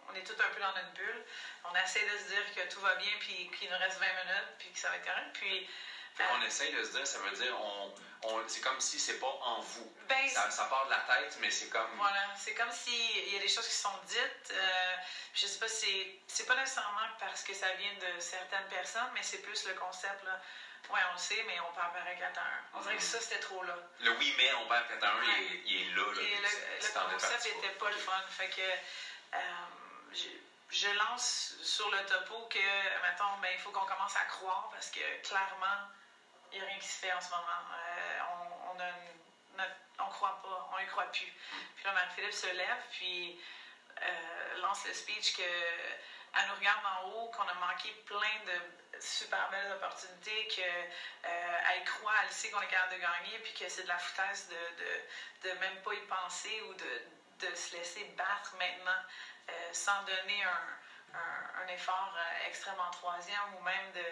on, 0.10 0.16
est 0.16 0.24
tout 0.24 0.36
un 0.40 0.54
peu 0.54 0.62
dans 0.62 0.74
notre 0.74 0.92
bulle. 0.94 1.26
On 1.66 1.76
essaie 1.76 2.06
de 2.06 2.18
se 2.18 2.24
dire 2.26 2.56
que 2.56 2.74
tout 2.74 2.80
va 2.82 2.96
bien, 2.96 3.12
puis 3.20 3.50
qu'il 3.52 3.70
nous 3.70 3.78
reste 3.78 4.00
20 4.00 4.06
minutes, 4.06 4.54
puis 4.60 4.72
que 4.72 4.80
ça 4.80 4.90
va 4.90 4.98
être 4.98 5.06
correct. 5.06 5.32
Puis 5.34 5.70
Fait 6.16 6.24
qu'on 6.26 6.42
essaye 6.44 6.74
de 6.74 6.84
se 6.84 6.92
dire, 6.92 7.06
ça 7.08 7.20
veut 7.20 7.32
dire, 7.32 7.60
on, 7.60 7.94
on, 8.24 8.48
c'est 8.48 8.62
comme 8.62 8.80
si 8.80 9.00
c'est 9.00 9.20
pas 9.20 9.28
en 9.42 9.62
vous. 9.62 9.92
Ben, 10.08 10.30
Ça, 10.30 10.50
ça 10.50 10.66
part 10.66 10.86
de 10.86 10.92
la 10.92 11.00
tête, 11.00 11.38
mais 11.42 11.52
c'est 11.52 11.70
comme. 11.70 11.92
Voilà, 11.98 12.34
c'est 12.36 12.54
comme 12.54 12.72
s'il 12.72 13.34
y 13.34 13.36
a 13.36 13.40
des 13.40 13.48
choses 13.48 13.68
qui 13.68 13.76
sont 13.76 13.98
dites. 14.06 14.52
euh, 14.52 14.96
je 15.34 15.46
sais 15.46 15.60
pas, 15.60 15.68
c'est 15.68 16.20
c'est 16.28 16.46
pas 16.46 16.56
nécessairement 16.56 17.10
parce 17.20 17.44
que 17.44 17.54
ça 17.54 17.72
vient 17.74 17.94
de 17.94 18.20
certaines 18.20 18.68
personnes, 18.70 19.10
mais 19.14 19.24
c'est 19.24 19.42
plus 19.42 19.66
le 19.68 19.74
concept 19.74 20.24
là. 20.24 20.40
Ouais, 20.90 21.00
on 21.10 21.14
le 21.14 21.18
sait, 21.20 21.44
mais 21.48 21.60
on 21.60 21.72
perd 21.74 21.92
pareil 21.94 22.18
4 22.18 22.38
à 22.40 22.42
1. 22.42 22.46
On 22.76 22.82
dirait 22.82 22.96
que 22.96 23.02
ça, 23.04 23.20
c'était 23.20 23.40
trop 23.40 23.62
là. 23.64 23.76
Le 24.00 24.12
oui, 24.18 24.34
mais 24.38 24.54
on 24.54 24.68
perd 24.68 24.88
4 24.88 25.04
à 25.04 25.12
1, 25.12 25.20
Ouais. 25.20 25.26
il, 25.40 25.54
est- 25.56 25.62
il 25.66 25.82
est 25.82 25.96
là. 25.96 26.04
là 26.14 26.22
Et 26.22 26.36
le, 26.36 26.42
concept 27.12 27.44
départie, 27.44 27.50
était 27.50 27.74
quoi. 27.78 27.88
pas 27.90 27.92
le 27.96 27.98
fun. 28.02 28.22
Fait 28.30 28.50
que 28.50 28.62
euh, 28.62 29.40
je, 30.14 30.28
je 30.70 30.90
lance 30.98 31.56
sur 31.62 31.90
le 31.92 32.06
topo 32.06 32.48
que, 32.50 32.58
mettons, 33.04 33.38
ben, 33.42 33.50
il 33.54 33.60
faut 33.60 33.72
qu'on 33.72 33.86
commence 33.86 34.16
à 34.16 34.24
croire 34.26 34.70
parce 34.72 34.90
que 34.90 35.00
clairement, 35.28 35.88
il 36.54 36.60
n'y 36.60 36.64
a 36.66 36.68
rien 36.70 36.80
qui 36.80 36.88
se 36.88 37.00
fait 37.00 37.12
en 37.12 37.20
ce 37.22 37.30
moment. 37.30 37.64
Euh, 37.74 38.20
on, 38.32 38.76
on 38.76 38.80
a 38.80 38.90
une- 38.90 39.58
notre- 39.58 39.76
on 40.00 40.08
croit 40.10 40.40
pas, 40.42 40.70
on 40.74 40.80
y 40.80 40.88
croit 40.88 41.12
plus. 41.12 41.34
Puis 41.76 41.84
là, 41.84 41.92
Marie-Philippe 41.92 42.34
se 42.34 42.48
lève, 42.48 42.84
puis 42.92 43.42
euh, 44.04 44.58
lance 44.62 44.86
le 44.86 44.94
speech 44.94 45.36
que 45.36 45.42
elle 46.36 46.48
nous 46.50 46.56
regarde 46.56 46.86
en 46.86 47.10
haut, 47.10 47.32
qu'on 47.32 47.48
a 47.48 47.54
manqué 47.56 47.92
plein 48.06 48.40
de 48.46 49.00
super 49.00 49.50
belles 49.50 49.72
opportunités, 49.74 50.48
qu'elle 50.48 50.92
elle 51.24 51.84
croit, 51.86 52.14
elle 52.24 52.32
sait 52.32 52.50
qu'on 52.50 52.62
est 52.62 52.68
capable 52.68 52.96
de 52.96 53.02
gagner, 53.02 53.40
puis 53.40 53.54
que 53.54 53.70
c'est 53.70 53.84
de 53.84 53.88
la 53.88 53.98
foutaise 53.98 54.50
de, 54.50 54.84
de, 54.84 55.50
de 55.50 55.60
même 55.60 55.82
pas 55.82 55.94
y 55.94 56.02
penser 56.08 56.62
ou 56.62 56.74
de, 56.74 57.02
de 57.40 57.56
se 57.56 57.76
laisser 57.76 58.04
battre 58.18 58.56
maintenant 58.58 59.02
euh, 59.50 59.54
sans 59.72 60.04
donner 60.04 60.44
un, 60.44 60.78
un, 61.14 61.68
effort 61.68 62.14
euh, 62.18 62.48
extrême 62.48 62.80
en 62.80 62.92
troisième 62.92 63.56
ou 63.58 63.64
même 63.64 63.92
de. 63.94 64.04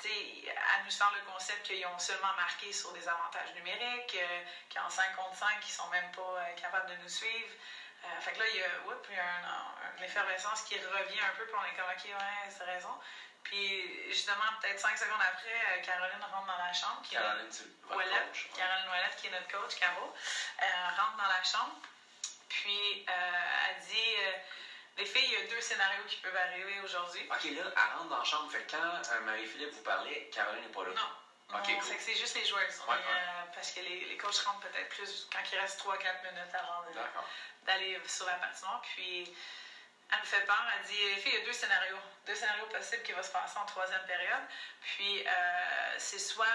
tu 0.00 0.08
sais, 0.08 0.44
Elle 0.46 0.84
nous 0.84 0.90
sort 0.90 1.12
le 1.14 1.30
concept 1.30 1.62
qu'ils 1.64 1.86
ont 1.86 1.98
seulement 1.98 2.34
marqué 2.36 2.72
sur 2.72 2.92
des 2.92 3.08
avantages 3.08 3.54
numériques, 3.54 4.16
euh, 4.20 4.40
qu'en 4.72 4.88
5 4.88 5.16
contre 5.16 5.36
5, 5.36 5.48
ils 5.62 5.70
sont 5.70 5.88
même 5.88 6.10
pas 6.12 6.22
euh, 6.22 6.54
capables 6.54 6.90
de 6.90 6.96
nous 7.02 7.08
suivre. 7.08 7.52
Euh, 8.04 8.20
fait 8.20 8.32
que 8.32 8.38
là, 8.38 8.46
il 8.48 8.56
y 8.56 8.62
a, 8.62 8.66
il 9.08 9.14
y 9.14 9.18
a 9.18 9.24
un, 9.24 9.44
un- 9.44 9.96
une 9.98 10.04
effervescence 10.04 10.62
qui 10.62 10.78
revient 10.78 11.20
un 11.20 11.32
peu, 11.36 11.44
puis 11.46 11.54
on 11.58 11.64
est 11.64 11.74
comme, 11.74 11.90
OK, 11.90 12.04
ouais, 12.04 12.50
c'est 12.50 12.64
raison. 12.64 12.96
Puis 13.42 14.08
justement, 14.08 14.44
peut-être 14.60 14.78
5 14.78 14.96
secondes 14.98 15.20
après, 15.20 15.48
euh, 15.72 15.78
Caroline 15.82 16.22
rentre 16.30 16.46
dans 16.46 16.56
la 16.58 16.72
chambre. 16.72 17.00
Qui 17.02 17.14
est 17.14 17.18
Caroline, 17.18 17.50
c'est 17.50 17.64
votre 17.82 17.96
Ouellette, 17.96 18.28
coach. 18.28 18.46
ouais. 18.52 18.58
Caroline 18.58 18.88
Ouellette, 18.88 19.16
qui 19.16 19.26
est 19.26 19.30
notre 19.30 19.48
coach, 19.48 19.74
Caro, 19.76 20.14
euh, 20.62 20.66
rentre 20.96 21.16
dans 21.16 21.26
la 21.28 21.42
chambre. 21.42 21.74
Puis, 22.48 23.04
euh, 23.08 23.68
elle 23.68 23.78
dit 23.84 24.14
Les 24.96 25.06
filles, 25.06 25.24
il 25.26 25.32
y 25.32 25.36
a 25.36 25.42
deux 25.48 25.60
scénarios 25.60 26.04
qui 26.08 26.16
peuvent 26.16 26.36
arriver 26.36 26.80
aujourd'hui. 26.80 27.26
Ok, 27.30 27.44
là, 27.44 27.62
elle 27.76 27.96
rentre 27.96 28.08
dans 28.08 28.18
la 28.18 28.24
chambre. 28.24 28.50
Fait 28.50 28.62
que 28.64 28.72
quand 28.72 29.20
Marie-Philippe 29.22 29.72
vous 29.72 29.82
parlait, 29.82 30.28
Caroline 30.32 30.62
n'est 30.62 30.68
pas 30.72 30.84
là. 30.84 30.90
Non. 30.90 31.08
Ok, 31.54 31.68
Non, 31.68 31.80
cool. 31.80 31.96
c'est 31.98 32.14
juste 32.14 32.36
les 32.36 32.44
joueurs. 32.44 32.60
Ouais, 32.88 32.94
est, 32.94 32.98
euh, 32.98 33.52
parce 33.54 33.70
que 33.72 33.80
les, 33.80 34.04
les 34.04 34.16
coachs 34.18 34.36
rentrent 34.40 34.68
peut-être 34.68 34.88
plus 34.90 35.26
quand 35.32 35.38
il 35.52 35.58
reste 35.58 35.80
3-4 35.80 36.22
minutes 36.32 36.54
avant 36.54 36.84
d'aller 37.64 38.00
sur 38.06 38.26
la 38.26 38.34
patinoire. 38.34 38.82
Puis, 38.82 39.34
elle 40.12 40.18
me 40.20 40.24
fait 40.24 40.44
peur. 40.44 40.62
Elle 40.76 40.86
dit 40.86 40.98
Les 41.14 41.16
filles, 41.16 41.32
il 41.34 41.38
y 41.38 41.42
a 41.42 41.44
deux 41.46 41.52
scénarios. 41.52 41.98
Deux 42.26 42.34
scénarios 42.34 42.66
possibles 42.66 43.02
qui 43.02 43.12
vont 43.12 43.22
se 43.22 43.30
passer 43.30 43.58
en 43.58 43.64
troisième 43.66 44.04
période. 44.06 44.42
Puis, 44.82 45.26
euh, 45.26 45.94
c'est 45.98 46.18
soit 46.18 46.46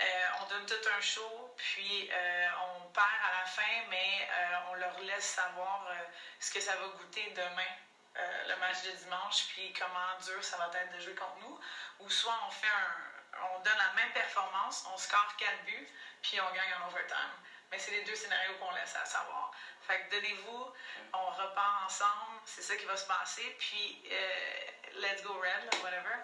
euh, 0.00 0.04
on 0.40 0.46
donne 0.46 0.64
tout 0.64 0.88
un 0.96 1.00
show, 1.02 1.54
puis 1.58 2.08
euh, 2.10 2.48
on 2.62 2.88
perd 2.88 3.06
à 3.06 3.40
la 3.40 3.44
fin, 3.44 3.82
mais 3.90 4.28
euh, 4.32 4.56
on 4.70 4.74
leur 4.76 4.98
laisse 5.00 5.26
savoir 5.26 5.86
euh, 5.90 5.94
ce 6.38 6.50
que 6.50 6.60
ça 6.60 6.74
va 6.76 6.86
goûter 6.88 7.30
demain, 7.36 7.70
euh, 8.16 8.48
le 8.48 8.56
match 8.56 8.82
de 8.84 8.92
dimanche, 8.92 9.48
puis 9.48 9.74
comment 9.74 10.18
dur 10.24 10.42
ça 10.42 10.56
va 10.56 10.70
être 10.80 10.96
de 10.96 11.00
jouer 11.00 11.14
contre 11.14 11.36
nous. 11.40 11.60
Ou 11.98 12.08
soit 12.08 12.34
on 12.46 12.50
fait 12.50 12.66
un. 12.66 13.09
On 13.42 13.58
donne 13.60 13.78
la 13.78 13.92
même 13.94 14.12
performance, 14.12 14.84
on 14.92 14.96
score 14.98 15.36
4 15.36 15.64
buts, 15.64 15.88
puis 16.22 16.40
on 16.40 16.54
gagne 16.54 16.74
en 16.82 16.88
overtime. 16.88 17.32
Mais 17.70 17.78
c'est 17.78 17.92
les 17.92 18.02
deux 18.02 18.14
scénarios 18.14 18.54
qu'on 18.58 18.72
laisse 18.72 18.96
à 18.96 19.04
savoir. 19.04 19.52
Fait 19.86 20.00
que 20.02 20.16
donnez-vous, 20.16 20.72
on 21.12 21.30
repart 21.30 21.84
ensemble, 21.86 22.40
c'est 22.44 22.62
ça 22.62 22.76
qui 22.76 22.84
va 22.84 22.96
se 22.96 23.06
passer, 23.06 23.56
puis 23.58 24.02
euh, 24.10 25.00
let's 25.00 25.22
go 25.22 25.34
red, 25.34 25.64
là, 25.64 25.78
whatever. 25.82 26.16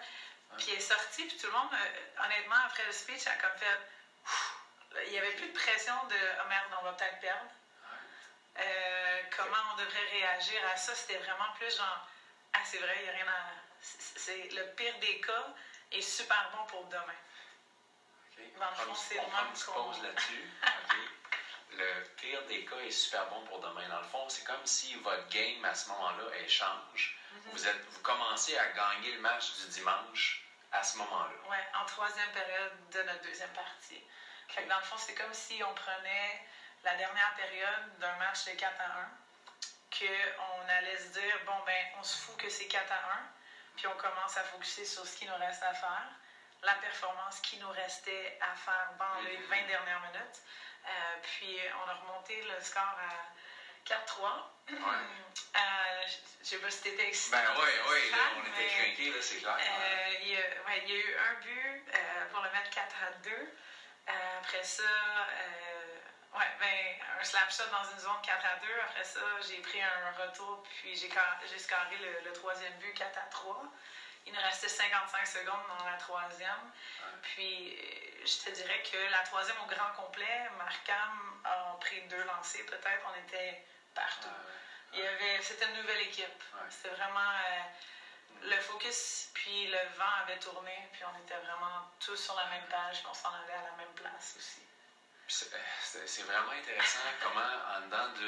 Puis 0.57 0.71
elle 0.71 0.77
est 0.77 0.79
sortie, 0.79 1.25
puis 1.25 1.37
tout 1.37 1.47
le 1.47 1.53
monde, 1.53 1.73
euh, 1.73 2.25
honnêtement, 2.25 2.55
après 2.65 2.85
le 2.85 2.91
speech, 2.91 3.23
elle 3.25 3.33
a 3.33 3.35
comme 3.35 3.57
fait. 3.57 3.79
Ouf, 4.25 4.55
Il 5.05 5.11
n'y 5.11 5.17
avait 5.19 5.35
plus 5.35 5.47
de 5.47 5.53
pression 5.53 5.93
de 6.05 6.15
oh 6.15 6.47
merde, 6.47 6.65
on 6.79 6.83
va 6.83 6.93
peut-être 6.93 7.19
perdre. 7.19 7.51
Euh, 8.59 9.21
comment 9.35 9.73
on 9.73 9.77
devrait 9.77 10.05
réagir 10.11 10.59
à 10.73 10.77
ça? 10.77 10.95
C'était 10.95 11.17
vraiment 11.17 11.51
plus 11.55 11.75
genre 11.75 12.07
Ah, 12.53 12.59
c'est 12.63 12.79
vrai, 12.79 12.95
il 12.99 13.03
n'y 13.03 13.09
a 13.09 13.11
rien 13.11 13.27
à. 13.27 13.51
C'est 13.81 14.49
le 14.53 14.65
pire 14.75 14.97
des 14.99 15.21
cas 15.21 15.53
est 15.91 16.01
super 16.01 16.51
bon 16.51 16.65
pour 16.67 16.85
demain. 16.85 17.01
Dans 18.59 18.65
le 18.65 18.71
On 18.71 18.75
fond, 18.75 18.95
c'est 18.95 19.15
le 19.15 19.21
même 19.21 19.53
qu'on- 19.65 19.83
pause 19.83 20.01
là-dessus. 20.03 20.51
Le 21.73 22.03
pire 22.17 22.43
des 22.45 22.65
cas 22.65 22.77
est 22.79 22.91
super 22.91 23.25
bon 23.27 23.41
pour 23.45 23.59
demain. 23.59 23.87
Dans 23.89 23.99
le 23.99 24.07
fond, 24.07 24.27
c'est 24.29 24.43
comme 24.43 24.65
si 24.65 24.95
votre 24.95 25.27
game 25.29 25.63
à 25.65 25.75
ce 25.75 25.89
moment-là, 25.89 26.23
elle 26.39 26.49
change. 26.49 27.17
Mm-hmm. 27.33 27.49
vous, 27.51 27.67
êtes, 27.67 27.85
vous 27.89 27.99
commencez 28.01 28.57
à 28.57 28.67
gagner 28.69 29.11
le 29.13 29.19
match 29.21 29.53
du 29.57 29.67
dimanche 29.67 30.43
à 30.71 30.83
ce 30.83 30.97
moment-là. 30.97 31.49
Ouais, 31.49 31.67
en 31.81 31.85
troisième 31.85 32.31
période 32.31 32.89
de 32.91 33.01
notre 33.03 33.21
deuxième 33.21 33.51
partie. 33.53 34.01
Fait 34.49 34.63
que 34.63 34.69
dans 34.69 34.77
le 34.77 34.83
fond, 34.83 34.97
c'est 34.97 35.13
comme 35.15 35.33
si 35.33 35.61
on 35.63 35.73
prenait 35.73 36.45
la 36.83 36.95
dernière 36.95 37.35
période 37.35 37.97
d'un 37.99 38.15
match 38.17 38.45
de 38.45 38.51
4 38.51 38.73
à 38.81 38.99
1, 39.01 39.09
qu'on 39.91 40.69
allait 40.69 40.97
se 40.97 41.07
dire, 41.19 41.39
bon, 41.45 41.59
ben, 41.65 41.85
on 41.99 42.03
se 42.03 42.17
fout 42.17 42.37
que 42.37 42.49
c'est 42.49 42.67
4 42.67 42.91
à 42.91 43.13
1, 43.13 43.29
puis 43.77 43.87
on 43.87 43.95
commence 43.95 44.35
à 44.37 44.43
focuser 44.43 44.83
sur 44.85 45.05
ce 45.05 45.15
qui 45.17 45.25
nous 45.25 45.35
reste 45.35 45.63
à 45.63 45.73
faire, 45.73 46.09
la 46.63 46.73
performance 46.75 47.39
qui 47.41 47.57
nous 47.57 47.69
restait 47.69 48.37
à 48.41 48.55
faire 48.55 48.89
dans 48.99 49.21
les 49.21 49.37
20 49.37 49.67
dernières 49.67 50.01
minutes. 50.01 50.41
Euh, 50.85 50.89
puis 51.21 51.57
on 51.85 51.89
a 51.89 51.93
remonté 51.93 52.41
le 52.43 52.59
score 52.61 52.81
à 52.83 53.31
4-3. 53.85 54.49
Ouais. 54.69 54.77
Euh, 55.55 55.59
je 56.07 56.17
je 56.43 56.49
sais 56.55 56.57
pas 56.59 56.69
si 56.71 56.81
t'étais 56.81 57.07
excité. 57.07 57.35
Ben 57.37 57.43
oui, 57.59 57.69
oui, 57.89 58.09
là, 58.11 58.17
on 58.37 58.41
était 58.41 58.67
craqués, 58.67 59.09
là, 59.11 59.17
c'est 59.21 59.35
clair. 59.37 59.57
euh, 59.59 60.13
il, 60.21 60.27
y 60.29 60.35
a, 60.35 60.39
ouais, 60.39 60.83
il 60.85 60.89
y 60.89 60.93
a 60.93 60.99
eu 60.99 61.15
un 61.17 61.33
but 61.41 61.83
euh, 61.93 62.25
pour 62.31 62.41
le 62.41 62.49
mettre 62.51 62.69
4 62.69 62.95
à 63.05 63.11
2. 63.23 63.31
Euh, 63.31 64.39
après 64.39 64.63
ça, 64.63 64.83
ouais, 66.37 66.51
ben, 66.59 67.19
un 67.19 67.23
slap 67.23 67.51
shot 67.51 67.69
dans 67.71 67.91
une 67.91 67.99
zone 67.99 68.21
4 68.23 68.45
à 68.45 68.55
2. 68.59 68.67
Après 68.81 69.03
ça, 69.03 69.19
j'ai 69.47 69.57
pris 69.61 69.81
un 69.81 70.11
retour, 70.23 70.63
puis 70.63 70.95
j'ai 70.95 71.09
j'ai 71.49 71.59
scoré 71.59 71.97
le, 71.97 72.29
le 72.29 72.33
troisième 72.33 72.73
but 72.77 72.93
4 72.93 73.17
à 73.17 73.29
3. 73.29 73.63
Il 74.25 74.33
nous 74.33 74.41
restait 74.41 74.67
55 74.67 75.25
secondes 75.25 75.67
dans 75.77 75.85
la 75.85 75.97
troisième. 75.97 76.71
Puis, 77.21 77.77
je 78.25 78.37
te 78.43 78.49
dirais 78.49 78.83
que 78.83 78.97
la 79.11 79.19
troisième 79.19 79.55
au 79.63 79.67
grand 79.67 79.91
complet, 79.95 80.49
Markham 80.57 81.41
a 81.45 81.77
pris 81.79 82.01
deux 82.09 82.23
lancers, 82.23 82.65
peut-être. 82.65 83.03
On 83.09 83.27
était 83.27 83.63
partout. 83.95 84.27
Il 84.93 84.99
y 84.99 85.07
avait, 85.07 85.41
c'était 85.41 85.65
une 85.65 85.81
nouvelle 85.81 86.01
équipe. 86.01 86.43
C'était 86.69 86.93
vraiment 86.95 87.19
euh, 87.19 88.49
le 88.49 88.59
focus, 88.61 89.29
puis 89.33 89.67
le 89.67 89.79
vent 89.97 90.13
avait 90.23 90.39
tourné, 90.39 90.89
puis 90.91 91.03
on 91.05 91.23
était 91.23 91.37
vraiment 91.37 91.89
tous 91.99 92.17
sur 92.17 92.35
la 92.35 92.45
même 92.47 92.67
page, 92.69 92.97
puis 92.97 93.07
on 93.09 93.13
s'en 93.13 93.29
allait 93.29 93.53
à 93.53 93.71
la 93.71 93.77
même 93.77 93.93
place 93.95 94.35
aussi. 94.37 94.61
C'est 95.27 95.47
c'est- 96.05 96.21
vraiment 96.23 96.51
intéressant 96.51 96.99
comment, 97.21 97.41
en 97.75 97.81
dedans 97.81 98.07
de. 98.19 98.23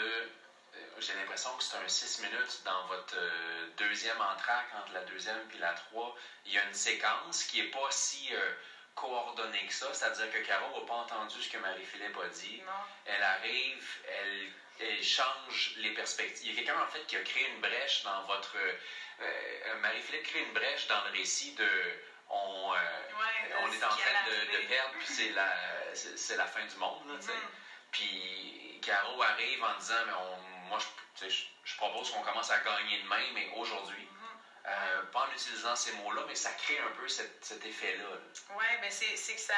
euh, 0.76 0.80
J'ai 1.00 1.14
l'impression 1.14 1.56
que 1.56 1.64
c'est 1.64 1.76
un 1.78 1.88
6 1.88 2.20
minutes 2.20 2.62
dans 2.66 2.84
votre 2.86 3.16
euh, 3.16 3.66
deuxième 3.78 4.20
entraque, 4.22 4.68
entre 4.74 4.92
la 4.92 5.02
deuxième 5.04 5.40
et 5.54 5.58
la 5.58 5.72
3. 5.74 6.14
Il 6.46 6.52
y 6.52 6.58
a 6.58 6.64
une 6.64 6.74
séquence 6.74 7.44
qui 7.46 7.58
n'est 7.58 7.64
pas 7.64 7.90
si 7.90 8.34
euh, 8.34 8.52
coordonnée 8.96 9.66
que 9.66 9.74
ça. 9.74 9.94
C'est-à-dire 9.94 10.30
que 10.30 10.38
Caro 10.40 10.76
n'a 10.80 10.86
pas 10.86 10.96
entendu 10.96 11.42
ce 11.42 11.50
que 11.50 11.58
Marie-Philippe 11.58 12.18
a 12.18 12.28
dit. 12.28 12.60
Non? 12.66 12.74
Elle 13.06 13.24
arrive, 13.24 13.86
elle, 14.06 14.50
elle 14.80 15.04
change 15.04 15.72
les 15.76 15.92
perspectives. 15.92 16.46
Il 16.46 16.48
y 16.50 16.52
a 16.52 16.54
quelqu'un, 16.54 16.80
en 16.82 16.88
fait, 16.88 17.06
qui 17.06 17.16
a 17.16 17.22
créé 17.22 17.46
une 17.46 17.60
brèche 17.62 18.04
dans 18.04 18.22
votre. 18.24 18.58
euh, 18.58 18.74
euh, 19.22 19.76
Marie-Philippe 19.76 20.24
crée 20.24 20.40
une 20.42 20.54
brèche 20.54 20.88
dans 20.88 21.02
le 21.02 21.10
récit 21.12 21.52
de. 21.54 21.96
On, 22.30 22.74
euh, 22.74 22.78
Ouais, 23.20 23.54
on 23.64 23.68
de 23.68 23.74
est 23.74 23.84
en 23.84 23.90
train 23.90 24.24
de, 24.28 24.68
perdre, 24.68 24.94
puis 24.98 25.08
c'est 25.08 25.30
la, 25.32 25.52
c'est, 25.94 26.38
la 26.38 26.46
fin 26.46 26.64
du 26.66 26.76
monde, 26.76 27.08
là. 27.08 27.16
Mhm. 27.16 27.50
Puis 27.92 28.80
Caro 28.82 29.22
arrive 29.22 29.64
en 29.64 29.78
disant, 29.80 30.06
mais 30.06 30.14
on, 30.14 30.38
moi, 30.70 30.80
je, 31.20 31.26
je, 31.64 31.76
propose 31.76 32.12
qu'on 32.12 32.22
commence 32.22 32.52
à 32.52 32.60
gagner 32.60 33.02
demain, 33.02 33.24
mais 33.34 33.50
aujourd'hui. 33.56 34.04
Mhm. 34.04 34.20
Euh, 34.68 35.04
pas 35.12 35.28
en 35.28 35.32
utilisant 35.32 35.76
ces 35.76 35.92
mots-là, 35.94 36.24
mais 36.28 36.36
ça 36.36 36.52
crée 36.52 36.80
un 36.80 36.92
peu 36.92 37.08
cet, 37.08 37.44
cet 37.44 37.66
effet-là. 37.66 38.04
là. 38.04 38.18
Oui, 38.56 38.66
mais 38.82 38.92
c'est 38.92 39.16
c'est 39.16 39.34
que 39.36 39.42
ça. 39.42 39.56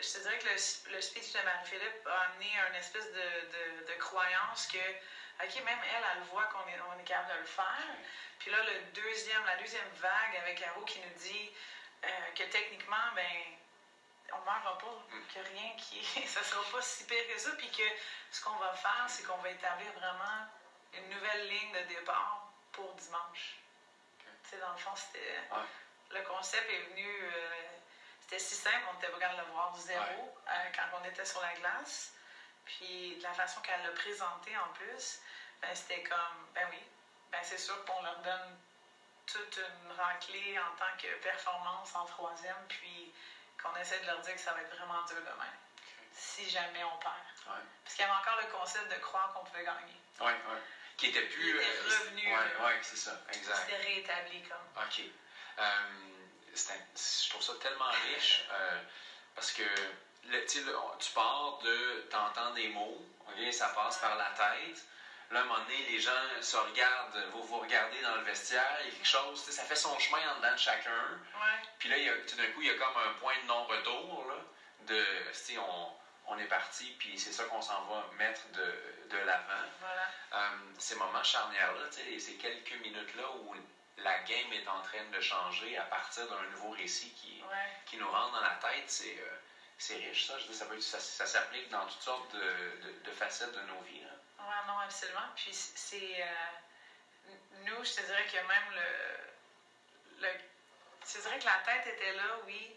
Je 0.00 0.12
te 0.12 0.18
dirais 0.18 0.38
que 0.38 0.46
le, 0.46 0.94
le 0.94 1.00
speech 1.00 1.32
de 1.32 1.40
Marie-Philippe 1.44 2.06
a 2.06 2.20
amené 2.26 2.50
une 2.68 2.74
espèce 2.74 3.06
de, 3.06 3.12
de, 3.12 3.86
de 3.86 3.98
croyance 3.98 4.66
que, 4.66 4.78
OK, 5.42 5.64
même 5.64 5.78
elle, 5.94 6.04
elle 6.16 6.22
voit 6.24 6.44
qu'on 6.44 6.66
est, 6.68 6.78
on 6.94 7.00
est 7.00 7.04
capable 7.04 7.34
de 7.34 7.38
le 7.38 7.46
faire. 7.46 7.96
Puis 8.40 8.50
là, 8.50 8.58
le 8.64 8.80
deuxième, 9.00 9.44
la 9.46 9.56
deuxième 9.56 9.88
vague 10.00 10.36
avec 10.42 10.58
Caro 10.58 10.84
qui 10.84 10.98
nous 11.00 11.14
dit 11.20 11.50
euh, 12.04 12.30
que 12.34 12.42
techniquement, 12.44 13.12
ben, 13.14 13.38
on 14.32 14.38
ne 14.40 14.44
meurra 14.44 14.78
pas, 14.78 15.02
que 15.34 15.38
rien 15.40 15.76
qui. 15.76 16.02
ça 16.26 16.42
sera 16.42 16.62
pas 16.70 16.82
si 16.82 17.04
pire 17.04 17.26
que 17.28 17.38
ça. 17.38 17.50
Puis 17.56 17.70
que 17.70 17.82
ce 18.30 18.42
qu'on 18.42 18.56
va 18.56 18.72
faire, 18.72 19.04
c'est 19.08 19.22
qu'on 19.22 19.36
va 19.38 19.50
établir 19.50 19.92
vraiment 19.92 20.46
une 20.94 21.08
nouvelle 21.10 21.48
ligne 21.48 21.72
de 21.72 21.82
départ 21.88 22.46
pour 22.72 22.92
dimanche. 22.94 23.56
Tu 24.44 24.50
sais, 24.50 24.58
dans 24.58 24.72
le 24.72 24.78
fond, 24.78 24.94
c'était 24.94 25.40
Ouais. 25.50 25.62
le 26.10 26.22
concept 26.22 26.68
est 26.70 26.82
venu. 26.90 27.06
euh, 27.06 27.62
c'était 28.20 28.38
si 28.38 28.54
simple, 28.54 28.84
on 28.88 28.94
n'était 28.94 29.08
pas 29.08 29.18
capable 29.18 29.40
de 29.40 29.46
le 29.46 29.52
voir 29.52 29.74
zéro 29.76 30.34
euh, 30.48 30.52
quand 30.74 30.98
on 31.00 31.04
était 31.04 31.24
sur 31.24 31.40
la 31.40 31.52
glace. 31.54 32.12
Puis 32.64 33.16
de 33.16 33.22
la 33.22 33.32
façon 33.34 33.60
qu'elle 33.60 33.82
l'a 33.82 33.90
présenté 33.90 34.56
en 34.56 34.68
plus, 34.68 35.20
ben, 35.60 35.74
c'était 35.74 36.02
comme, 36.04 36.46
ben 36.54 36.66
oui, 36.70 36.82
ben 37.30 37.40
c'est 37.42 37.58
sûr 37.58 37.84
qu'on 37.84 38.00
leur 38.02 38.16
donne 38.20 38.56
toute 39.26 39.56
une 39.56 39.92
raclée 39.92 40.58
en 40.58 40.70
tant 40.72 40.92
que 40.98 41.14
performance 41.16 41.94
en 41.94 42.04
troisième, 42.04 42.64
puis 42.68 43.10
qu'on 43.62 43.74
essaie 43.76 43.98
de 44.00 44.06
leur 44.06 44.20
dire 44.20 44.34
que 44.34 44.40
ça 44.40 44.52
va 44.52 44.60
être 44.60 44.74
vraiment 44.74 45.00
dur 45.02 45.16
demain, 45.16 45.50
si 46.12 46.48
jamais 46.48 46.82
on 46.84 46.96
perd. 46.96 47.14
Parce 47.84 47.94
qu'il 47.94 48.04
y 48.04 48.08
avait 48.08 48.18
encore 48.20 48.36
le 48.36 48.46
concept 48.46 48.90
de 48.90 48.96
croire 48.98 49.32
qu'on 49.32 49.42
pouvait 49.44 49.64
gagner. 49.64 49.96
Oui, 50.20 50.32
oui. 50.48 50.56
Qui 50.96 51.06
était 51.06 51.22
plus. 51.22 51.58
Qui 51.58 51.64
était 51.66 51.78
euh, 51.78 51.98
revenu. 52.00 52.26
Oui, 52.26 52.64
ouais, 52.64 52.78
c'est 52.82 52.96
ça, 52.96 53.16
exact. 53.30 53.56
C'était 53.66 53.76
réétabli 53.76 54.42
comme. 54.42 54.82
OK. 54.84 55.00
Euh, 55.58 55.84
c'est 56.54 56.72
un- 56.72 56.80
je 57.24 57.28
trouve 57.30 57.42
ça 57.42 57.54
tellement 57.54 57.90
riche 57.90 58.42
euh, 58.50 58.80
parce 59.34 59.50
que 59.52 59.62
le- 60.24 60.44
tu 60.46 61.10
pars 61.12 61.58
de. 61.58 62.06
T'entends 62.10 62.50
des 62.50 62.68
mots, 62.68 63.02
ça 63.50 63.68
passe 63.70 63.98
par 63.98 64.16
la 64.16 64.30
tête. 64.30 64.84
Là, 65.32 65.40
à 65.40 65.42
un 65.42 65.46
moment 65.46 65.60
donné, 65.60 65.82
les 65.88 65.98
gens 65.98 66.10
se 66.42 66.56
regardent, 66.56 67.24
vous 67.32 67.42
vous 67.44 67.58
regardez 67.58 68.00
dans 68.02 68.16
le 68.16 68.22
vestiaire, 68.22 68.76
il 68.82 68.86
y 68.86 68.90
a 68.90 68.92
quelque 68.94 69.06
chose, 69.08 69.40
ça 69.50 69.64
fait 69.64 69.74
son 69.76 69.98
chemin 69.98 70.18
en 70.32 70.36
dedans 70.36 70.52
de 70.52 70.58
chacun. 70.58 70.90
Ouais. 71.34 71.58
Puis 71.78 71.88
là, 71.88 71.96
il 71.96 72.04
y 72.04 72.08
a- 72.08 72.16
tout 72.28 72.36
d'un 72.36 72.46
coup, 72.48 72.60
il 72.60 72.66
y 72.68 72.70
a 72.70 72.74
comme 72.74 72.96
un 72.96 73.12
point 73.18 73.34
de 73.42 73.46
non-retour, 73.46 74.26
là, 74.28 74.36
de, 74.80 75.04
on, 75.58 75.92
on 76.26 76.38
est 76.38 76.46
parti, 76.46 76.94
puis 76.98 77.18
c'est 77.18 77.32
ça 77.32 77.44
qu'on 77.44 77.62
s'en 77.62 77.82
va 77.84 78.04
mettre 78.18 78.46
de, 78.52 78.74
de 79.08 79.16
l'avant. 79.18 79.64
Voilà. 79.80 80.08
Euh, 80.34 80.56
ces 80.78 80.96
moments 80.96 81.22
charnières-là, 81.22 81.84
ces 81.90 82.34
quelques 82.34 82.80
minutes-là 82.82 83.28
où 83.30 83.54
la 83.98 84.18
game 84.20 84.52
est 84.52 84.66
en 84.68 84.80
train 84.82 85.04
de 85.12 85.20
changer 85.20 85.76
à 85.78 85.82
partir 85.84 86.26
d'un 86.28 86.42
nouveau 86.50 86.70
récit 86.70 87.12
qui, 87.14 87.42
Ouais. 87.42 87.56
qui 87.86 87.96
nous 87.96 88.10
rentre 88.10 88.32
dans 88.32 88.40
la 88.40 88.58
tête, 88.60 88.84
c'est 88.90 89.18
euh, 89.18 89.34
c'est 89.78 89.96
riche, 89.96 90.26
ça. 90.26 90.38
Je 90.38 90.52
ça, 90.52 90.64
peut 90.66 90.78
ça, 90.80 90.98
ça 91.00 91.26
s'applique 91.26 91.68
dans 91.70 91.84
toutes 91.86 92.00
sortes 92.02 92.32
de, 92.34 92.38
de- 92.40 93.00
de 93.04 93.10
facettes 93.12 93.52
de 93.52 93.60
nos 93.62 93.80
vies. 93.82 94.00
là. 94.00 94.08
Ouais, 94.42 94.62
non, 94.66 94.78
absolument. 94.78 95.28
Puis 95.36 95.52
c'est. 95.52 96.22
euh, 96.22 96.50
nous, 97.64 97.84
je 97.84 97.92
te 97.92 98.00
dirais 98.00 98.26
que 98.26 98.36
même 98.38 98.70
le, 98.70 100.22
le. 100.22 100.28
Je 101.06 101.12
te 101.14 101.18
dirais 101.18 101.38
que 101.38 101.44
la 101.44 101.58
tête 101.58 101.86
était 101.86 102.12
là, 102.12 102.36
oui. 102.44 102.72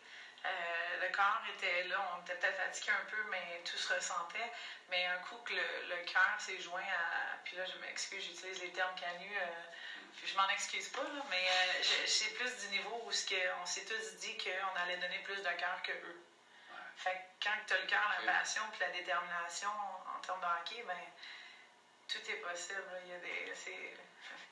Euh, 0.46 0.98
le 0.98 1.10
corps 1.10 1.42
était 1.50 1.84
là. 1.84 2.00
On 2.14 2.22
était 2.22 2.36
peut-être 2.36 2.56
fatigué 2.58 2.92
un 2.92 3.04
peu, 3.04 3.24
mais 3.26 3.62
tout 3.66 3.78
se 3.78 3.92
ressentait. 3.94 4.50
Mais 4.90 5.06
un 5.08 5.18
coup 5.20 5.40
que 5.40 5.54
le, 5.54 5.82
le 5.90 6.02
cœur 6.02 6.36
s'est 6.40 6.60
joint 6.60 6.84
à. 6.84 7.38
Puis 7.44 7.56
là, 7.56 7.66
je 7.66 7.76
m'excuse, 7.76 8.24
j'utilise 8.24 8.60
les 8.60 8.72
termes 8.72 8.94
canus. 8.96 9.32
euh, 9.36 9.66
puis 10.18 10.28
je 10.28 10.36
m'en 10.36 10.48
excuse 10.48 10.88
pas, 10.90 11.04
là, 11.04 11.22
mais 11.30 11.48
euh, 11.50 11.84
c'est 12.06 12.30
plus 12.30 12.56
du 12.58 12.68
niveau 12.70 13.02
où 13.06 13.12
ce 13.12 13.26
on 13.62 13.66
s'est 13.66 13.84
tous 13.84 14.14
dit 14.16 14.36
qu'on 14.38 14.76
allait 14.76 14.98
donner 14.98 15.20
plus 15.20 15.42
de 15.42 15.52
cœur 15.54 15.82
que 15.82 15.92
eux. 15.92 16.16
Fait 16.96 17.16
que 17.16 17.20
quand 17.44 17.58
tu 17.68 17.74
as 17.74 17.78
le 17.78 17.84
cœur, 17.86 18.08
la 18.08 18.22
passion 18.22 18.70
puis 18.72 18.80
la 18.80 18.90
détermination 18.90 19.70
en, 19.70 20.16
en 20.16 20.20
termes 20.20 20.40
de 20.40 20.46
hockey, 20.46 20.82
ben, 20.84 21.10
tout 22.08 22.32
est 22.32 22.36
possible. 22.38 22.84
Il 23.04 23.10
y 23.10 23.14
a 23.14 23.18
des. 23.20 23.52
C'est 23.56 23.98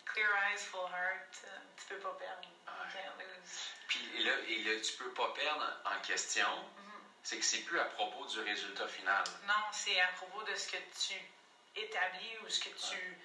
clear 0.05 0.29
eyes, 0.49 0.57
full 0.57 0.89
heart. 0.91 1.41
euh, 1.45 1.57
tu 1.77 1.85
peux 1.85 1.99
pas 1.99 2.13
perdre. 2.13 2.47
You 2.67 2.91
can't 2.91 3.17
lose. 3.19 3.71
Puis 3.87 4.17
et 4.17 4.23
là, 4.23 4.31
et 4.47 4.57
là, 4.63 4.79
tu 4.81 4.93
peux 4.93 5.09
pas 5.13 5.29
perdre 5.33 5.65
en 5.85 5.99
question, 6.01 6.49
Mhm. 6.77 7.01
c'est 7.23 7.37
que 7.39 7.45
c'est 7.45 7.61
plus 7.61 7.79
à 7.79 7.85
propos 7.85 8.25
du 8.25 8.39
résultat 8.39 8.87
final. 8.87 9.23
Non, 9.43 9.63
c'est 9.71 9.99
à 10.01 10.07
propos 10.09 10.41
de 10.43 10.55
ce 10.55 10.67
que 10.67 10.77
tu 10.77 11.13
établis 11.75 12.37
ou 12.39 12.49
ce 12.49 12.59
que 12.59 12.69
tu 12.69 13.17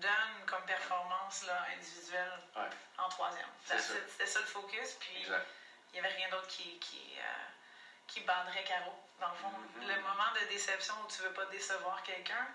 donnes 0.00 0.46
comme 0.46 0.64
performance 0.66 1.42
là, 1.44 1.64
individuelle 1.74 2.40
Ouais, 2.56 2.68
en 2.98 3.08
troisième. 3.08 3.48
C'est 3.66 3.78
ça. 3.80 3.94
it. 3.94 4.08
C'était 4.10 4.26
ça 4.26 4.40
le 4.40 4.46
focus. 4.46 4.94
Puis 5.00 5.14
il 5.22 5.92
n'y 5.92 5.98
avait 5.98 6.14
rien 6.14 6.28
d'autre 6.30 6.46
qui, 6.48 6.78
qui, 6.78 7.16
euh, 7.18 7.46
qui 8.06 8.20
banderait 8.20 8.64
carreau. 8.64 8.94
Dans 9.20 9.28
le 9.30 9.34
fond, 9.36 9.50
Mhm. 9.50 9.88
le 9.88 10.00
moment 10.00 10.30
de 10.40 10.46
déception 10.48 10.94
où 11.02 11.06
tu 11.08 11.22
veux 11.22 11.32
pas 11.32 11.46
décevoir 11.46 12.02
quelqu'un 12.02 12.48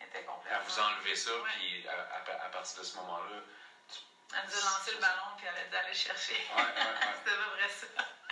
était 0.00 0.18
À 0.18 0.22
complètement. 0.22 0.60
vous 0.64 0.78
enlever 0.80 1.14
ça, 1.14 1.34
Ouais. 1.36 1.50
puis 1.56 1.86
à, 1.88 1.92
à- 2.16 2.44
à 2.44 2.48
partir 2.48 2.78
de 2.78 2.84
ce 2.84 2.96
moment-là, 2.96 3.40
Elle 4.36 4.44
nous 4.46 4.56
a 4.56 4.60
lancé 4.62 4.90
le 4.92 4.98
ballon 4.98 5.36
puis 5.36 5.46
elle 5.46 5.56
a 5.58 5.64
dit 5.64 5.70
d'aller 5.70 5.94
chercher. 5.94 6.34
Ouais, 6.56 6.62
ouais, 6.62 6.62
ouais. 6.62 7.14
C'était 7.24 7.36
pas 7.36 7.48
vrai 7.50 7.68
ça. 7.68 7.86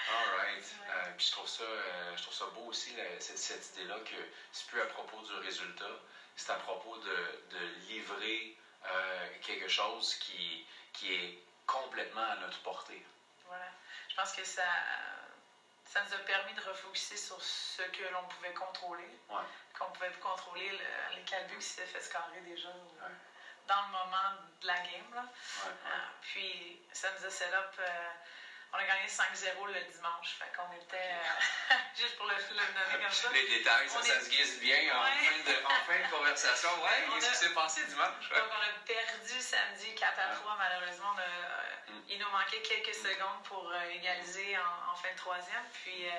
All 0.08 0.34
right. 0.36 0.64
Euh, 0.90 1.12
puis 1.16 1.26
je 1.26 1.32
trouve 1.32 1.46
ça, 1.46 1.62
euh, 1.62 2.16
je 2.16 2.22
trouve 2.22 2.34
ça 2.34 2.46
beau 2.46 2.64
aussi, 2.66 2.92
la- 2.96 3.20
cette, 3.20 3.38
cette 3.38 3.68
idée-là 3.68 4.00
que 4.00 4.16
c'est 4.50 4.66
plus 4.66 4.80
à 4.80 4.86
propos 4.86 5.20
du 5.22 5.32
résultat, 5.34 6.00
c'est 6.34 6.50
à 6.50 6.56
propos 6.56 6.96
de, 6.96 7.40
de 7.50 7.58
livrer 7.88 8.56
euh, 8.84 9.28
quelque 9.42 9.68
chose 9.68 10.14
qui, 10.16 10.64
qui 10.92 11.14
est 11.14 11.38
complètement 11.66 12.24
à 12.28 12.34
notre 12.36 12.58
portée. 12.62 13.00
Voilà. 13.44 13.66
Je 14.08 14.14
pense 14.16 14.32
que 14.32 14.42
ça, 14.44 14.64
ça 15.92 16.02
nous 16.08 16.14
a 16.14 16.18
permis 16.18 16.54
de 16.54 16.60
refocuser 16.62 17.16
sur 17.18 17.38
ce 17.42 17.82
que 17.82 18.02
l'on 18.12 18.22
pouvait 18.28 18.54
contrôler. 18.54 19.10
Ouais. 19.28 19.42
Qu'on 19.78 19.90
pouvait 19.92 20.10
contrôler 20.22 20.70
le- 20.70 21.16
les 21.16 21.22
calbuts 21.24 21.58
qui 21.58 21.64
s'étaient 21.66 21.86
fait 21.86 22.00
scorer 22.00 22.40
déjà 22.40 22.68
Ouais. 22.70 23.12
dans 23.66 23.82
le 23.82 23.88
moment 23.88 24.40
de 24.60 24.66
la 24.66 24.76
game. 24.78 25.14
Là. 25.14 25.20
Ouais. 25.22 25.70
Euh, 25.86 26.08
puis 26.22 26.80
ça 26.92 27.08
nous 27.18 27.26
a 27.26 27.30
set 27.30 27.52
up. 27.52 27.74
euh, 27.78 28.10
on 28.72 28.76
a 28.78 28.84
gagné 28.84 29.06
5-0 29.06 29.66
le 29.66 29.80
dimanche. 29.92 30.34
Fait 30.38 30.50
qu'on 30.56 30.70
était. 30.72 30.96
euh, 31.12 31.74
juste 31.96 32.16
pour 32.16 32.26
le, 32.26 32.34
le 32.34 32.56
nommer 32.72 33.02
comme 33.04 33.12
ça. 33.12 33.28
Les 33.32 33.46
détails, 33.48 33.88
ça, 33.88 33.98
On 33.98 34.02
ça 34.02 34.14
est- 34.14 34.20
se 34.20 34.28
guise 34.28 34.58
bien 34.60 34.96
en, 34.96 35.02
fin 35.04 35.38
de, 35.52 35.66
en 35.66 35.80
fin 35.84 35.98
de 35.98 36.10
conversation. 36.10 36.68
Ouais, 36.82 37.04
qu'est-ce 37.14 37.30
qui 37.30 37.36
s'est 37.36 37.54
passé 37.54 37.84
dimanche? 37.84 38.30
Ouais. 38.30 38.38
Donc, 38.38 38.48
on 38.50 38.62
a 38.62 38.72
perdu 38.86 39.40
samedi 39.40 39.94
4 39.94 40.18
à 40.18 40.34
3, 40.34 40.56
malheureusement. 40.56 41.10
On 41.14 41.18
a- 41.18 41.22
euh, 41.22 41.68
Mm. 41.88 42.00
Il 42.08 42.18
nous 42.20 42.28
manquait 42.30 42.62
quelques 42.62 42.94
secondes 42.94 43.42
pour 43.44 43.68
euh, 43.70 43.82
égaliser 43.90 44.56
en, 44.56 44.92
en 44.92 44.94
fin 44.94 45.10
de 45.10 45.16
troisième. 45.16 45.64
Puis, 45.82 46.08
euh, 46.08 46.12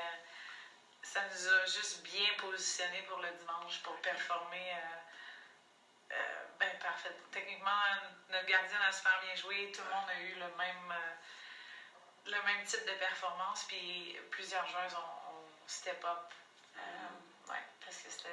ça 1.02 1.22
nous 1.32 1.48
a 1.48 1.66
juste 1.66 2.02
bien 2.04 2.34
positionnés 2.38 3.02
pour 3.04 3.20
le 3.20 3.32
dimanche, 3.32 3.80
pour 3.82 3.96
performer. 4.02 4.74
euh, 4.74 6.14
euh, 6.16 6.44
ben, 6.60 6.78
parfait. 6.80 7.16
Techniquement, 7.32 7.72
notre 8.30 8.46
gardien 8.46 8.78
a 8.88 8.92
super 8.92 9.20
bien 9.22 9.36
joué. 9.36 9.72
Tout 9.72 9.82
le 9.84 9.90
monde 9.90 10.10
a 10.10 10.20
eu 10.20 10.34
le 10.36 10.48
même, 10.58 10.92
euh, 10.92 11.12
le 12.26 12.42
même 12.44 12.64
type 12.66 12.86
de 12.86 12.94
performance. 12.94 13.66
Puis, 13.68 14.18
plusieurs 14.32 14.66
joueurs 14.68 14.92
ont, 14.96 15.32
ont 15.34 15.68
step 15.68 16.04
up. 16.06 16.32
Euh, 16.78 17.52
ouais, 17.52 17.64
parce 17.84 17.98
que 17.98 18.10
c'était. 18.10 18.30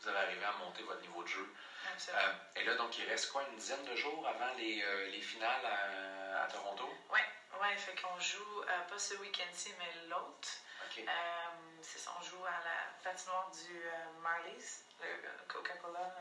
Vous 0.00 0.08
avez 0.08 0.18
arrivé 0.18 0.44
à 0.44 0.52
monter 0.52 0.82
votre 0.82 1.00
niveau 1.02 1.22
de 1.22 1.28
jeu. 1.28 1.54
absolument. 1.92 2.22
Euh, 2.24 2.60
et 2.60 2.64
là, 2.64 2.74
donc, 2.76 2.96
il 2.98 3.06
reste 3.06 3.30
quoi, 3.30 3.42
une 3.50 3.56
dizaine 3.56 3.84
de 3.84 3.94
jours 3.96 4.26
avant 4.26 4.52
les, 4.54 4.82
euh, 4.82 5.10
les 5.10 5.20
finales 5.20 5.64
à, 5.66 6.44
à 6.44 6.46
Toronto? 6.46 6.88
Ouais, 7.10 7.24
ouais, 7.60 7.76
fait 7.76 7.94
qu'on 8.00 8.18
joue 8.18 8.62
euh, 8.62 8.80
pas 8.88 8.98
ce 8.98 9.14
week-end-ci, 9.14 9.74
mais 9.78 10.08
l'autre. 10.08 10.48
OK. 10.86 11.04
C'est 11.82 11.98
ça, 11.98 12.12
on 12.18 12.22
joue 12.22 12.44
à 12.44 12.64
la 12.64 12.92
patinoire 13.02 13.50
du 13.50 13.82
Marlies, 14.22 14.82
le 15.00 15.06
Coca-Cola, 15.48 16.14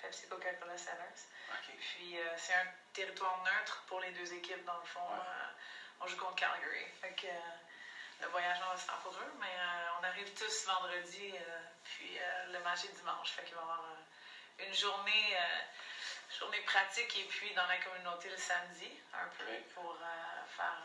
Pepsi 0.00 0.28
Coca-Cola 0.28 0.76
Centers. 0.76 1.24
OK. 1.52 1.74
Puis 1.78 2.18
euh, 2.18 2.36
c'est 2.36 2.54
un 2.54 2.66
territoire 2.92 3.42
neutre 3.44 3.82
pour 3.86 4.00
les 4.00 4.10
deux 4.12 4.32
équipes, 4.32 4.64
dans 4.64 4.78
le 4.78 4.84
fond. 4.84 5.00
Ouais. 5.00 5.18
Euh, 5.18 5.50
on 6.00 6.06
joue 6.06 6.16
contre 6.16 6.36
Calgary. 6.36 6.84
Fait 7.00 7.12
que 7.14 7.26
euh, 7.26 8.20
le 8.20 8.26
voyage 8.28 8.58
va 8.60 8.76
se 8.76 8.84
faire 8.84 8.98
pour 8.98 9.12
eux, 9.12 9.32
mais 9.38 9.46
euh, 9.56 9.88
on 10.00 10.04
arrive 10.04 10.32
tous 10.34 10.64
vendredi, 10.66 11.32
euh, 11.34 11.60
puis 11.84 12.18
le 12.52 12.58
match 12.60 12.84
est 12.84 12.88
dimanche. 12.96 13.30
Fait 13.30 13.42
qu'il 13.44 13.54
va 13.54 13.60
y 13.60 13.64
avoir 13.64 13.84
une 14.58 14.74
journée, 14.74 15.36
journée 16.38 16.60
pratique 16.60 17.16
et 17.16 17.24
puis 17.24 17.52
dans 17.54 17.66
la 17.66 17.78
communauté 17.78 18.28
le 18.28 18.36
samedi, 18.36 18.90
un 19.14 19.26
peu, 19.38 19.44
pour 19.74 19.96
faire 20.56 20.76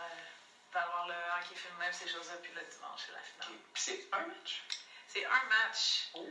valoir 0.71 1.07
le 1.07 1.13
hockey 1.37 1.55
féminin, 1.55 1.91
ces 1.91 2.07
choses-là, 2.07 2.35
puis 2.41 2.53
le 2.53 2.63
dimanche, 2.63 3.01
c'est 3.05 3.11
la 3.11 3.19
finale. 3.19 3.59
Puis 3.73 3.83
c'est 3.83 3.99
un 4.13 4.21
match? 4.23 4.61
C'est 5.07 5.25
un 5.25 5.43
match. 5.43 6.07
Oh! 6.13 6.25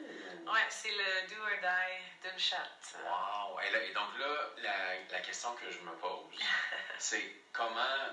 Ouais, 0.46 0.66
c'est 0.68 0.90
le 0.90 1.28
do 1.28 1.42
or 1.42 1.56
die 1.60 2.28
d'une 2.28 2.38
chatte. 2.38 2.94
Wow! 3.04 3.58
Et, 3.60 3.70
là- 3.70 3.82
et 3.82 3.90
donc 3.92 4.14
là, 4.16 4.48
la, 4.56 4.96
la 5.10 5.20
question 5.20 5.52
que 5.54 5.70
je 5.70 5.78
me 5.80 5.92
pose, 5.96 6.30
c'est 6.98 7.30
comment, 7.52 8.10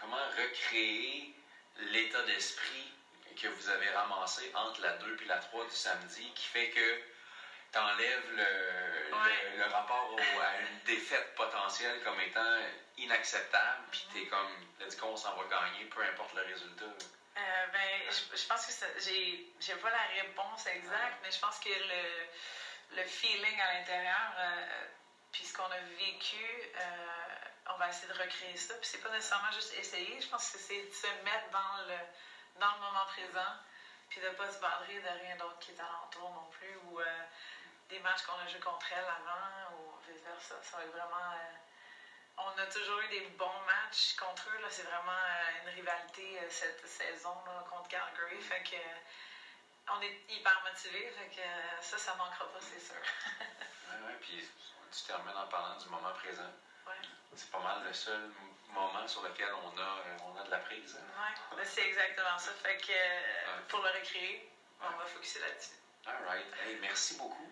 comment 0.00 0.24
recréer 0.36 1.32
l'état 1.76 2.22
d'esprit 2.22 2.92
que 3.40 3.48
vous 3.48 3.68
avez 3.68 3.90
ramassé 3.90 4.50
entre 4.54 4.80
la 4.80 4.92
2 4.92 5.16
et 5.22 5.24
la 5.26 5.36
3 5.36 5.64
du 5.64 5.70
samedi 5.74 6.30
qui 6.34 6.46
fait 6.46 6.68
que 6.68 6.96
tu 7.72 7.78
enlèves 7.78 8.30
le, 8.30 9.14
Ouais. 9.14 9.50
le, 9.52 9.58
le 9.58 9.64
rapport 9.66 10.12
au- 10.12 10.40
à 10.40 10.56
une 10.56 10.82
défaite 10.84 11.34
potentielle 11.34 12.00
comme 12.02 12.18
étant 12.20 12.58
inacceptable, 12.96 13.82
puis 13.90 14.06
t'es 14.12 14.24
comme, 14.24 14.48
let's 14.80 14.96
go, 14.96 15.06
on 15.08 15.16
s'en 15.16 15.34
va 15.34 15.44
gagner, 15.44 15.84
peu 15.86 16.02
importe 16.02 16.32
le 16.34 16.42
résultat. 16.42 16.84
Euh, 17.36 17.66
ben, 17.72 18.02
je, 18.10 18.36
je 18.36 18.46
pense 18.46 18.64
que 18.64 19.00
j'ai, 19.00 19.44
j'ai 19.60 19.74
pas 19.74 19.90
la 19.90 20.02
réponse 20.22 20.64
exacte, 20.66 21.18
mais 21.22 21.30
je 21.30 21.38
pense 21.38 21.58
que 21.58 21.68
le, 21.68 22.96
le 22.96 23.04
feeling 23.04 23.60
à 23.60 23.72
l'intérieur, 23.74 24.32
euh, 24.38 24.86
puis 25.32 25.44
ce 25.44 25.52
qu'on 25.52 25.70
a 25.70 25.78
vécu, 25.98 26.36
euh, 26.76 27.26
on 27.68 27.78
va 27.78 27.88
essayer 27.88 28.08
de 28.08 28.18
recréer 28.18 28.56
ça. 28.56 28.74
Puis 28.74 28.86
c'est 28.86 29.02
pas 29.02 29.10
nécessairement 29.10 29.52
juste 29.52 29.74
essayer, 29.74 30.20
je 30.20 30.28
pense 30.28 30.50
que 30.50 30.58
c'est 30.58 30.82
de 30.82 30.92
se 30.92 31.06
mettre 31.24 31.50
dans 31.50 31.76
le, 31.88 31.98
dans 32.60 32.72
le 32.74 32.80
moment 32.80 33.06
présent, 33.06 33.52
puis 34.08 34.20
de 34.20 34.28
pas 34.30 34.50
se 34.50 34.60
badrer 34.60 35.00
de 35.00 35.08
rien 35.08 35.36
d'autre 35.36 35.58
qui 35.58 35.72
est 35.72 35.80
alentour 35.80 36.30
non 36.30 36.48
plus, 36.50 36.76
ou 36.86 37.00
euh, 37.00 37.04
des 37.88 37.98
matchs 38.00 38.22
qu'on 38.22 38.38
a 38.38 38.46
joué 38.46 38.60
contre 38.60 38.86
elle 38.92 39.04
avant, 39.04 39.76
ou 39.76 39.98
vice-versa. 40.08 40.54
Ça 40.62 40.76
va 40.76 40.84
être 40.84 40.92
vraiment 40.92 41.32
euh, 41.32 41.56
on 42.38 42.58
a 42.58 42.66
toujours 42.66 43.00
eu 43.00 43.08
des 43.08 43.26
bons 43.38 43.60
matchs 43.66 44.14
contre 44.16 44.48
eux. 44.50 44.60
C'est 44.68 44.82
vraiment 44.82 45.12
une 45.62 45.70
rivalité 45.70 46.38
cette 46.50 46.86
saison 46.86 47.34
contre 47.70 47.88
Calgary. 47.88 48.40
Fait 48.42 48.62
que 48.62 48.76
on 49.88 50.00
est 50.02 50.20
hyper 50.28 50.62
motivés. 50.62 51.10
Fait 51.10 51.28
que 51.34 51.84
ça, 51.84 51.96
ça 51.96 52.14
manquera 52.16 52.46
pas, 52.52 52.60
c'est 52.60 52.80
sûr. 52.80 52.96
oui, 53.40 53.96
oui. 54.06 54.12
Puis 54.20 54.48
tu 54.92 55.02
termines 55.04 55.36
en 55.36 55.48
parlant 55.48 55.76
du 55.76 55.88
moment 55.88 56.12
présent. 56.12 56.52
Ouais. 56.86 56.92
C'est 57.34 57.50
pas 57.50 57.60
mal 57.60 57.82
le 57.84 57.92
seul 57.92 58.30
moment 58.72 59.06
sur 59.06 59.22
lequel 59.22 59.48
on 59.64 59.78
a, 59.78 60.02
on 60.26 60.40
a 60.40 60.44
de 60.44 60.50
la 60.50 60.58
prise. 60.58 60.96
Hein. 60.98 61.32
Oui, 61.56 61.62
c'est 61.64 61.86
exactement 61.86 62.38
ça. 62.38 62.52
Fait 62.62 62.76
que 62.78 63.68
pour 63.68 63.80
le 63.80 63.88
recréer, 63.90 64.50
on 64.80 64.96
va 64.96 65.06
focuser 65.06 65.40
là-dessus. 65.40 65.76
All 66.06 66.22
right. 66.26 66.46
Hey, 66.64 66.76
merci 66.80 67.16
beaucoup. 67.16 67.50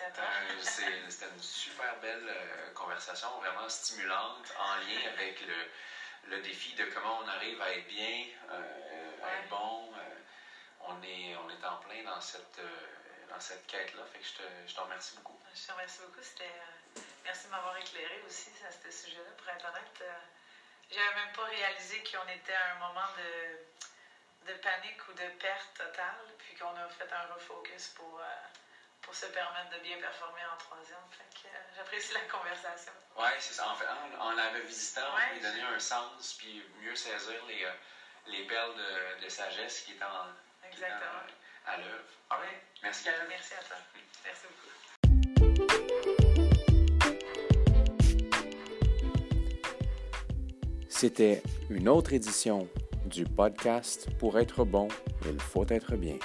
Euh, 0.00 0.60
C'était 0.60 1.26
une 1.26 1.42
super 1.42 1.98
belle 2.00 2.28
euh, 2.28 2.70
conversation, 2.74 3.28
vraiment 3.40 3.68
stimulante, 3.68 4.52
en 4.58 4.76
lien 4.76 5.10
avec 5.12 5.40
le, 5.40 6.30
le, 6.36 6.42
défi 6.42 6.74
de 6.74 6.84
comment 6.84 7.20
on 7.24 7.28
arrive 7.28 7.60
à 7.62 7.72
être 7.72 7.88
bien, 7.88 8.26
euh, 8.50 9.24
à 9.24 9.38
être 9.38 9.48
bon. 9.48 9.92
on, 10.80 11.02
est, 11.02 11.34
on 11.36 11.50
est 11.50 11.64
en 11.66 11.76
plein 11.78 12.02
dans 12.04 12.20
cette, 12.20 12.60
dans 13.28 13.40
cette 13.40 13.66
quête-là. 13.66 14.04
Fait 14.12 14.18
que 14.18 14.26
je 14.26 14.34
te, 14.34 14.68
je 14.68 14.74
te 14.74 14.80
remercie 14.80 15.16
beaucoup. 15.16 15.38
Je 15.54 15.66
te 15.66 15.72
remercie 15.72 16.00
beaucoup. 16.02 16.20
Merci 17.26 17.46
de 17.46 17.50
m'avoir 17.50 17.76
éclairé 17.76 18.22
aussi 18.26 18.50
à 18.66 18.70
ce 18.70 18.90
sujet-là. 18.90 19.30
Pour 19.36 19.48
être 19.50 19.66
honnête, 19.66 20.02
j'avais 20.90 21.14
même 21.14 21.32
pas 21.34 21.44
réalisé 21.44 22.02
qu'on 22.04 22.28
était 22.30 22.54
à 22.54 22.76
un 22.76 22.78
moment 22.78 23.08
de, 23.18 24.52
de 24.52 24.58
panique 24.58 25.08
ou 25.08 25.12
de 25.12 25.28
perte 25.42 25.74
totale, 25.74 26.24
puis 26.38 26.54
qu'on 26.54 26.74
a 26.76 26.88
fait 26.88 27.12
un 27.12 27.34
refocus 27.34 27.88
pour 27.88 28.22
pour 29.06 29.14
se 29.14 29.26
permettre 29.26 29.70
de 29.70 29.78
bien 29.78 29.96
performer 29.98 30.42
en 30.52 30.56
troisième. 30.58 30.98
Fait 31.12 31.40
que 31.40 31.46
euh, 31.46 31.58
j'apprécie 31.76 32.12
la 32.12 32.20
conversation. 32.22 32.92
Oui, 33.16 33.28
c'est 33.38 33.54
ça. 33.54 33.68
En 33.68 33.76
fait, 33.76 33.86
en, 34.18 34.32
la 34.32 34.50
revisitant, 34.50 35.14
ouais, 35.14 35.34
lui 35.34 35.40
donner 35.40 35.62
un 35.62 35.78
sens, 35.78 36.34
puis 36.34 36.60
mieux 36.80 36.94
saisir 36.96 37.44
les, 37.46 37.64
euh, 37.64 37.70
les 38.26 38.44
perles 38.46 38.74
de, 38.74 39.24
de, 39.24 39.28
sagesse 39.28 39.82
qui 39.82 39.92
est 39.92 40.02
en, 40.02 40.26
Exactement. 40.66 41.22
Qui 41.26 41.32
est 41.32 41.72
à 41.72 41.76
l'œuvre. 41.76 42.04
Ah. 42.30 42.38
Merci. 42.82 43.08
Merci 43.28 43.54
à 43.54 43.62
toi. 43.62 43.76
Merci 44.24 44.42
beaucoup. 44.48 44.85
C'était 50.98 51.42
une 51.68 51.90
autre 51.90 52.14
édition 52.14 52.66
du 53.04 53.24
podcast 53.24 54.08
Pour 54.18 54.38
être 54.38 54.64
bon, 54.64 54.88
il 55.30 55.38
faut 55.38 55.66
être 55.68 55.94
bien. 55.94 56.16